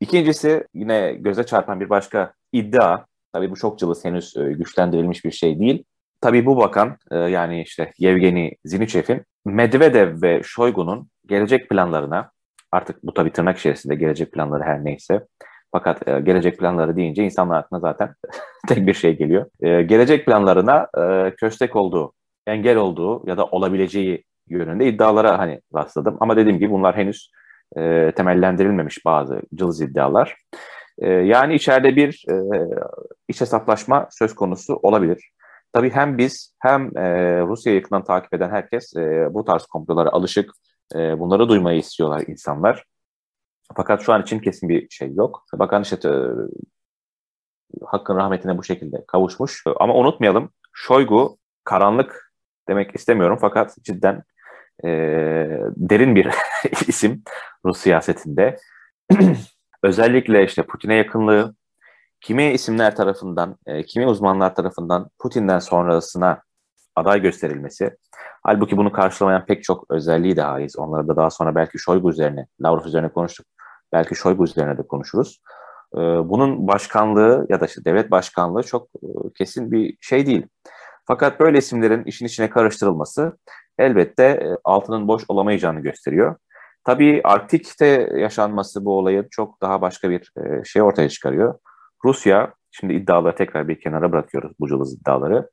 İkincisi 0.00 0.66
yine 0.74 1.12
göze 1.12 1.46
çarpan 1.46 1.80
bir 1.80 1.90
başka 1.90 2.32
iddia. 2.52 3.04
Tabii 3.32 3.50
bu 3.50 3.56
çok 3.56 3.78
cılız 3.78 4.04
henüz 4.04 4.34
güçlendirilmiş 4.34 5.24
bir 5.24 5.30
şey 5.30 5.58
değil. 5.58 5.84
Tabii 6.22 6.46
bu 6.46 6.56
bakan 6.56 6.96
e, 7.10 7.16
yani 7.16 7.62
işte 7.62 7.92
Yevgeni 7.98 8.52
Zinichev'in 8.64 9.22
Medvedev 9.44 10.22
ve 10.22 10.42
Shoigu'nun 10.44 11.08
gelecek 11.26 11.70
planlarına 11.70 12.30
artık 12.72 13.02
bu 13.02 13.14
tabii 13.14 13.32
tırnak 13.32 13.58
içerisinde 13.58 13.94
gelecek 13.94 14.32
planları 14.32 14.62
her 14.62 14.84
neyse 14.84 15.26
fakat 15.72 16.08
e, 16.08 16.20
gelecek 16.20 16.58
planları 16.58 16.96
deyince 16.96 17.24
insanlar 17.24 17.58
aklına 17.58 17.80
zaten 17.80 18.14
tek 18.68 18.86
bir 18.86 18.94
şey 18.94 19.16
geliyor. 19.16 19.46
E, 19.62 19.82
gelecek 19.82 20.26
planlarına 20.26 20.86
köstek 21.36 21.76
olduğu, 21.76 22.12
engel 22.46 22.76
olduğu 22.76 23.28
ya 23.28 23.36
da 23.36 23.44
olabileceği 23.44 24.24
yönünde 24.48 24.86
iddialara 24.86 25.38
hani 25.38 25.60
rastladım. 25.74 26.16
Ama 26.20 26.36
dediğim 26.36 26.58
gibi 26.58 26.70
bunlar 26.70 26.96
henüz 26.96 27.30
temellendirilmemiş 28.16 29.04
bazı 29.04 29.42
cılız 29.54 29.80
iddialar. 29.80 30.36
yani 31.02 31.54
içeride 31.54 31.96
bir 31.96 32.24
iç 33.28 33.40
hesaplaşma 33.40 34.08
söz 34.10 34.34
konusu 34.34 34.76
olabilir. 34.82 35.31
Tabii 35.72 35.90
hem 35.90 36.18
biz 36.18 36.54
hem 36.58 36.96
e, 36.96 37.02
Rusya'yı 37.40 37.78
yakından 37.78 38.04
takip 38.04 38.34
eden 38.34 38.50
herkes 38.50 38.96
e, 38.96 39.28
bu 39.34 39.44
tarz 39.44 39.66
komplolara 39.66 40.08
alışık. 40.08 40.50
E, 40.94 41.18
bunları 41.18 41.48
duymayı 41.48 41.78
istiyorlar 41.78 42.24
insanlar. 42.26 42.84
Fakat 43.76 44.02
şu 44.02 44.12
an 44.12 44.22
için 44.22 44.38
kesin 44.38 44.68
bir 44.68 44.90
şey 44.90 45.12
yok. 45.14 45.44
Bakan 45.54 45.82
işte 45.82 46.08
e, 46.08 46.12
hakkın 47.84 48.16
rahmetine 48.16 48.58
bu 48.58 48.64
şekilde 48.64 49.04
kavuşmuş. 49.06 49.64
Ama 49.76 49.94
unutmayalım 49.94 50.50
Şoygu 50.72 51.38
karanlık 51.64 52.32
demek 52.68 52.94
istemiyorum 52.94 53.38
fakat 53.40 53.76
cidden 53.82 54.22
e, 54.84 54.88
derin 55.76 56.16
bir 56.16 56.28
isim 56.86 57.22
Rus 57.64 57.78
siyasetinde. 57.78 58.56
Özellikle 59.82 60.44
işte 60.44 60.62
Putin'e 60.62 60.94
yakınlığı, 60.94 61.54
kimi 62.22 62.52
isimler 62.52 62.96
tarafından, 62.96 63.56
e, 63.66 63.82
kimi 63.82 64.06
uzmanlar 64.06 64.54
tarafından 64.54 65.10
Putin'den 65.18 65.58
sonrasına 65.58 66.42
aday 66.96 67.22
gösterilmesi, 67.22 67.96
halbuki 68.42 68.76
bunu 68.76 68.92
karşılamayan 68.92 69.46
pek 69.46 69.64
çok 69.64 69.90
özelliği 69.90 70.36
de 70.36 70.42
haiz. 70.42 70.78
Onları 70.78 71.08
da 71.08 71.16
daha 71.16 71.30
sonra 71.30 71.54
belki 71.54 71.78
Şoygu 71.78 72.10
üzerine, 72.10 72.46
Lavrov 72.62 72.84
üzerine 72.84 73.08
konuştuk. 73.08 73.46
Belki 73.92 74.14
Şoygu 74.14 74.44
üzerine 74.44 74.78
de 74.78 74.82
konuşuruz. 74.82 75.40
E, 75.94 75.98
bunun 76.00 76.68
başkanlığı 76.68 77.46
ya 77.48 77.60
da 77.60 77.66
işte 77.66 77.84
devlet 77.84 78.10
başkanlığı 78.10 78.62
çok 78.62 78.88
e, 79.02 79.08
kesin 79.38 79.72
bir 79.72 79.96
şey 80.00 80.26
değil. 80.26 80.46
Fakat 81.06 81.40
böyle 81.40 81.58
isimlerin 81.58 82.04
işin 82.04 82.26
içine 82.26 82.50
karıştırılması 82.50 83.38
elbette 83.78 84.24
e, 84.24 84.56
altının 84.64 85.08
boş 85.08 85.22
olamayacağını 85.28 85.80
gösteriyor. 85.80 86.36
Tabii 86.84 87.20
Arktik'te 87.24 88.10
yaşanması 88.16 88.84
bu 88.84 88.98
olayı 88.98 89.28
çok 89.30 89.62
daha 89.62 89.80
başka 89.80 90.10
bir 90.10 90.32
e, 90.36 90.64
şey 90.64 90.82
ortaya 90.82 91.08
çıkarıyor. 91.08 91.58
Rusya, 92.04 92.54
şimdi 92.70 92.94
iddiaları 92.94 93.36
tekrar 93.36 93.68
bir 93.68 93.80
kenara 93.80 94.12
bırakıyoruz 94.12 94.52
bu 94.60 94.68
cılız 94.68 94.94
iddiaları. 94.94 95.50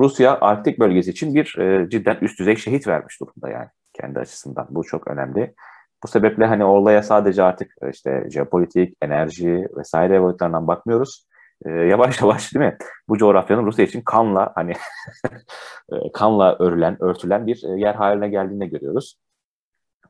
Rusya 0.00 0.38
Arktik 0.40 0.78
bölgesi 0.78 1.10
için 1.10 1.34
bir 1.34 1.58
e, 1.58 1.90
cidden 1.90 2.18
üst 2.20 2.38
düzey 2.38 2.56
şehit 2.56 2.88
vermiş 2.88 3.20
durumda 3.20 3.50
yani 3.50 3.68
kendi 3.92 4.18
açısından. 4.18 4.66
Bu 4.70 4.84
çok 4.84 5.08
önemli. 5.08 5.54
Bu 6.02 6.08
sebeple 6.08 6.46
hani 6.46 6.64
olaya 6.64 7.02
sadece 7.02 7.42
artık 7.42 7.72
e, 7.82 7.90
işte 7.90 8.28
jeopolitik, 8.30 8.96
enerji 9.02 9.68
vesaire 9.76 10.22
boyutlarından 10.22 10.66
bakmıyoruz. 10.66 11.26
E, 11.66 11.70
yavaş 11.70 12.20
yavaş 12.22 12.54
değil 12.54 12.66
mi? 12.66 12.76
Bu 13.08 13.18
coğrafyanın 13.18 13.66
Rusya 13.66 13.84
için 13.84 14.02
kanla 14.02 14.52
hani 14.54 14.72
e, 15.92 16.12
kanla 16.12 16.56
örülen, 16.58 17.02
örtülen 17.02 17.46
bir 17.46 17.64
e, 17.64 17.80
yer 17.80 17.94
haline 17.94 18.28
geldiğini 18.28 18.68
görüyoruz. 18.68 19.16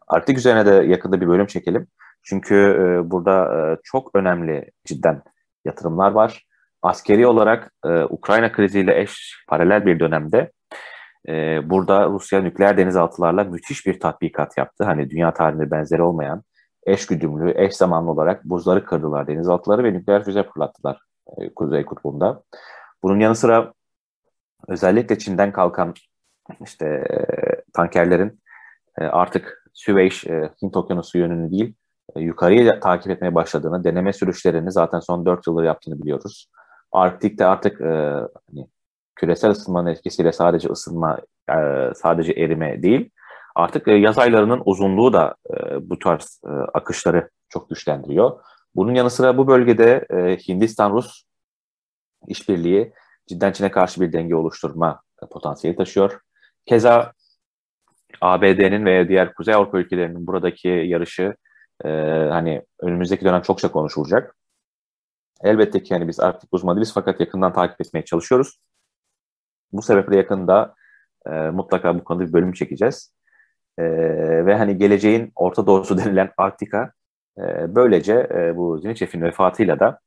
Arktik 0.09 0.39
üzerine 0.39 0.67
de 0.67 0.71
yakında 0.71 1.21
bir 1.21 1.29
bölüm 1.29 1.47
çekelim. 1.47 1.87
Çünkü 2.23 2.55
e, 2.55 3.11
burada 3.11 3.45
e, 3.45 3.77
çok 3.85 4.11
önemli 4.15 4.71
cidden 4.85 5.23
yatırımlar 5.65 6.13
var. 6.13 6.47
Askeri 6.83 7.27
olarak 7.27 7.73
e, 7.85 7.89
Ukrayna 8.05 8.53
kriziyle 8.53 9.01
eş 9.01 9.45
paralel 9.49 9.87
bir 9.87 10.01
dönemde 10.01 10.53
e, 11.29 11.61
burada 11.71 12.07
Rusya 12.09 12.41
nükleer 12.41 12.77
denizaltılarla 12.77 13.45
müthiş 13.45 13.87
bir 13.87 14.01
tatbikat 14.01 14.59
yaptı. 14.59 14.85
Hani 14.85 15.11
dünya 15.11 15.33
tarihinde 15.33 15.71
benzeri 15.71 16.03
olmayan 16.03 16.43
eş 16.87 17.07
güdümlü, 17.07 17.53
eş 17.57 17.77
zamanlı 17.77 18.11
olarak 18.11 18.45
buzları 18.45 18.85
kırdılar 18.85 19.27
denizaltıları 19.27 19.85
ve 19.85 19.93
nükleer 19.93 20.25
füze 20.25 20.43
fırlattılar 20.43 21.01
e, 21.39 21.55
Kuzey 21.55 21.85
Kutbu'nda. 21.85 22.43
Bunun 23.03 23.21
yanı 23.21 23.35
sıra 23.35 23.73
özellikle 24.69 25.19
Çin'den 25.19 25.53
kalkan 25.53 25.95
işte 26.65 26.87
e, 26.87 27.17
tankerlerin 27.73 28.41
e, 28.99 29.05
artık 29.05 29.65
Süveyş, 29.75 30.27
e, 30.27 30.51
Hint 30.63 30.77
Okyanusu 30.77 31.19
yönünü 31.19 31.51
değil, 31.51 31.75
yukarıyı 32.17 32.81
takip 32.81 33.11
etmeye 33.11 33.35
başladığını, 33.35 33.85
deneme 33.85 34.13
sürüşlerini 34.13 34.73
zaten 34.73 35.01
son 35.01 35.27
4 35.27 35.47
yıldır 35.47 35.65
yaptığını 35.65 36.03
biliyoruz. 36.03 36.47
Arktik'te 36.93 37.47
artık 37.47 37.81
e, 37.81 37.85
hani, 38.51 38.69
küresel 39.17 39.51
ısınmanın 39.51 39.91
etkisiyle 39.91 40.33
sadece 40.33 40.69
ısınma, 40.69 41.19
e, 41.51 41.55
sadece 41.95 42.33
erime 42.33 42.83
değil, 42.83 43.11
artık 43.55 43.89
e, 43.89 43.93
yaz 43.93 44.19
aylarının 44.19 44.63
uzunluğu 44.65 45.13
da 45.13 45.35
e, 45.51 45.91
bu 45.91 45.99
tarz 45.99 46.41
e, 46.47 46.51
akışları 46.51 47.31
çok 47.49 47.71
güçlendiriyor. 47.71 48.41
Bunun 48.75 48.95
yanı 48.95 49.11
sıra 49.11 49.39
bu 49.39 49.47
bölgede 49.47 50.07
e, 50.11 50.37
Hindistan-Rus 50.37 51.23
işbirliği 52.29 52.93
cidden 53.27 53.53
Çin'e 53.53 53.71
karşı 53.71 54.01
bir 54.01 54.13
denge 54.13 54.35
oluşturma 54.35 55.03
potansiyeli 55.31 55.77
taşıyor. 55.77 56.21
Keza 56.67 57.13
ABD'nin 58.21 58.85
ve 58.85 59.09
diğer 59.09 59.35
Kuzey 59.35 59.55
Avrupa 59.55 59.79
ülkelerinin 59.79 60.27
buradaki 60.27 60.69
yarışı 60.69 61.35
e, 61.85 61.89
hani 62.31 62.63
önümüzdeki 62.81 63.25
dönem 63.25 63.43
çokça 63.43 63.73
konuşulacak. 63.73 64.37
Elbette 65.43 65.83
ki 65.83 65.95
yani 65.95 66.09
biz 66.09 66.21
artık 66.21 66.49
uzman 66.53 66.77
değiliz 66.77 66.93
fakat 66.95 67.21
yakından 67.21 67.53
takip 67.53 67.81
etmeye 67.81 68.05
çalışıyoruz. 68.05 68.59
Bu 69.73 69.83
sebeple 69.83 70.17
yakında 70.17 70.75
e, 71.27 71.31
mutlaka 71.31 71.99
bu 71.99 72.05
konuda 72.05 72.27
bir 72.27 72.33
bölüm 72.33 72.53
çekeceğiz. 72.53 73.15
E, 73.79 73.85
ve 74.47 74.55
hani 74.55 74.79
geleceğin 74.79 75.33
Orta 75.37 75.67
Doğusu 75.67 75.99
denilen 76.05 76.31
Arktika 76.37 76.93
e, 77.39 77.75
böylece 77.75 78.29
e, 78.35 78.57
bu 78.57 78.79
Zinichev'in 78.79 79.23
vefatıyla 79.23 79.81
da 79.81 80.01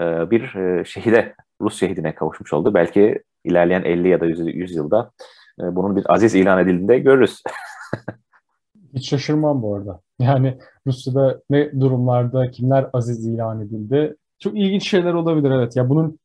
e, 0.00 0.30
bir 0.30 0.54
e, 0.54 0.84
şehide, 0.84 1.34
Rus 1.60 1.80
şehidine 1.80 2.14
kavuşmuş 2.14 2.52
oldu. 2.52 2.74
Belki 2.74 3.22
ilerleyen 3.44 3.82
50 3.82 4.08
ya 4.08 4.20
da 4.20 4.26
100, 4.26 4.38
100 4.54 4.76
yılda 4.76 5.12
e, 5.60 5.62
bunun 5.76 5.96
bir 5.96 6.14
aziz 6.14 6.34
ilan 6.34 6.58
edildiğinde 6.58 6.98
görürüz. 6.98 7.42
Hiç 8.94 9.10
şaşırmam 9.10 9.62
bu 9.62 9.76
arada. 9.76 10.00
Yani 10.18 10.58
Rusya'da 10.86 11.42
ne 11.50 11.80
durumlarda 11.80 12.50
kimler 12.50 12.90
aziz 12.92 13.26
ilan 13.26 13.60
edildi. 13.60 14.16
Çok 14.38 14.58
ilginç 14.58 14.88
şeyler 14.88 15.14
olabilir 15.14 15.50
evet. 15.50 15.76
Ya 15.76 15.88
bunun 15.88 16.18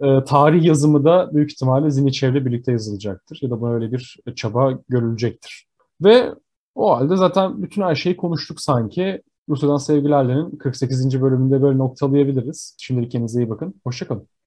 e, 0.00 0.24
tarih 0.24 0.64
yazımı 0.64 1.04
da 1.04 1.34
büyük 1.34 1.52
ihtimalle 1.52 1.90
Ziniçev'le 1.90 2.46
birlikte 2.46 2.72
yazılacaktır. 2.72 3.38
Ya 3.42 3.50
da 3.50 3.62
böyle 3.62 3.92
bir 3.92 4.20
çaba 4.36 4.78
görülecektir. 4.88 5.66
Ve 6.04 6.34
o 6.74 6.96
halde 6.96 7.16
zaten 7.16 7.62
bütün 7.62 7.82
her 7.82 7.94
şeyi 7.94 8.16
konuştuk 8.16 8.60
sanki. 8.60 9.22
Rusya'dan 9.48 9.76
Sevgilerle'nin 9.76 10.56
48. 10.56 11.22
bölümünde 11.22 11.62
böyle 11.62 11.78
noktalayabiliriz. 11.78 12.76
Şimdilik 12.78 13.12
kendinize 13.12 13.42
iyi 13.42 13.50
bakın. 13.50 13.74
Hoşçakalın. 13.84 14.37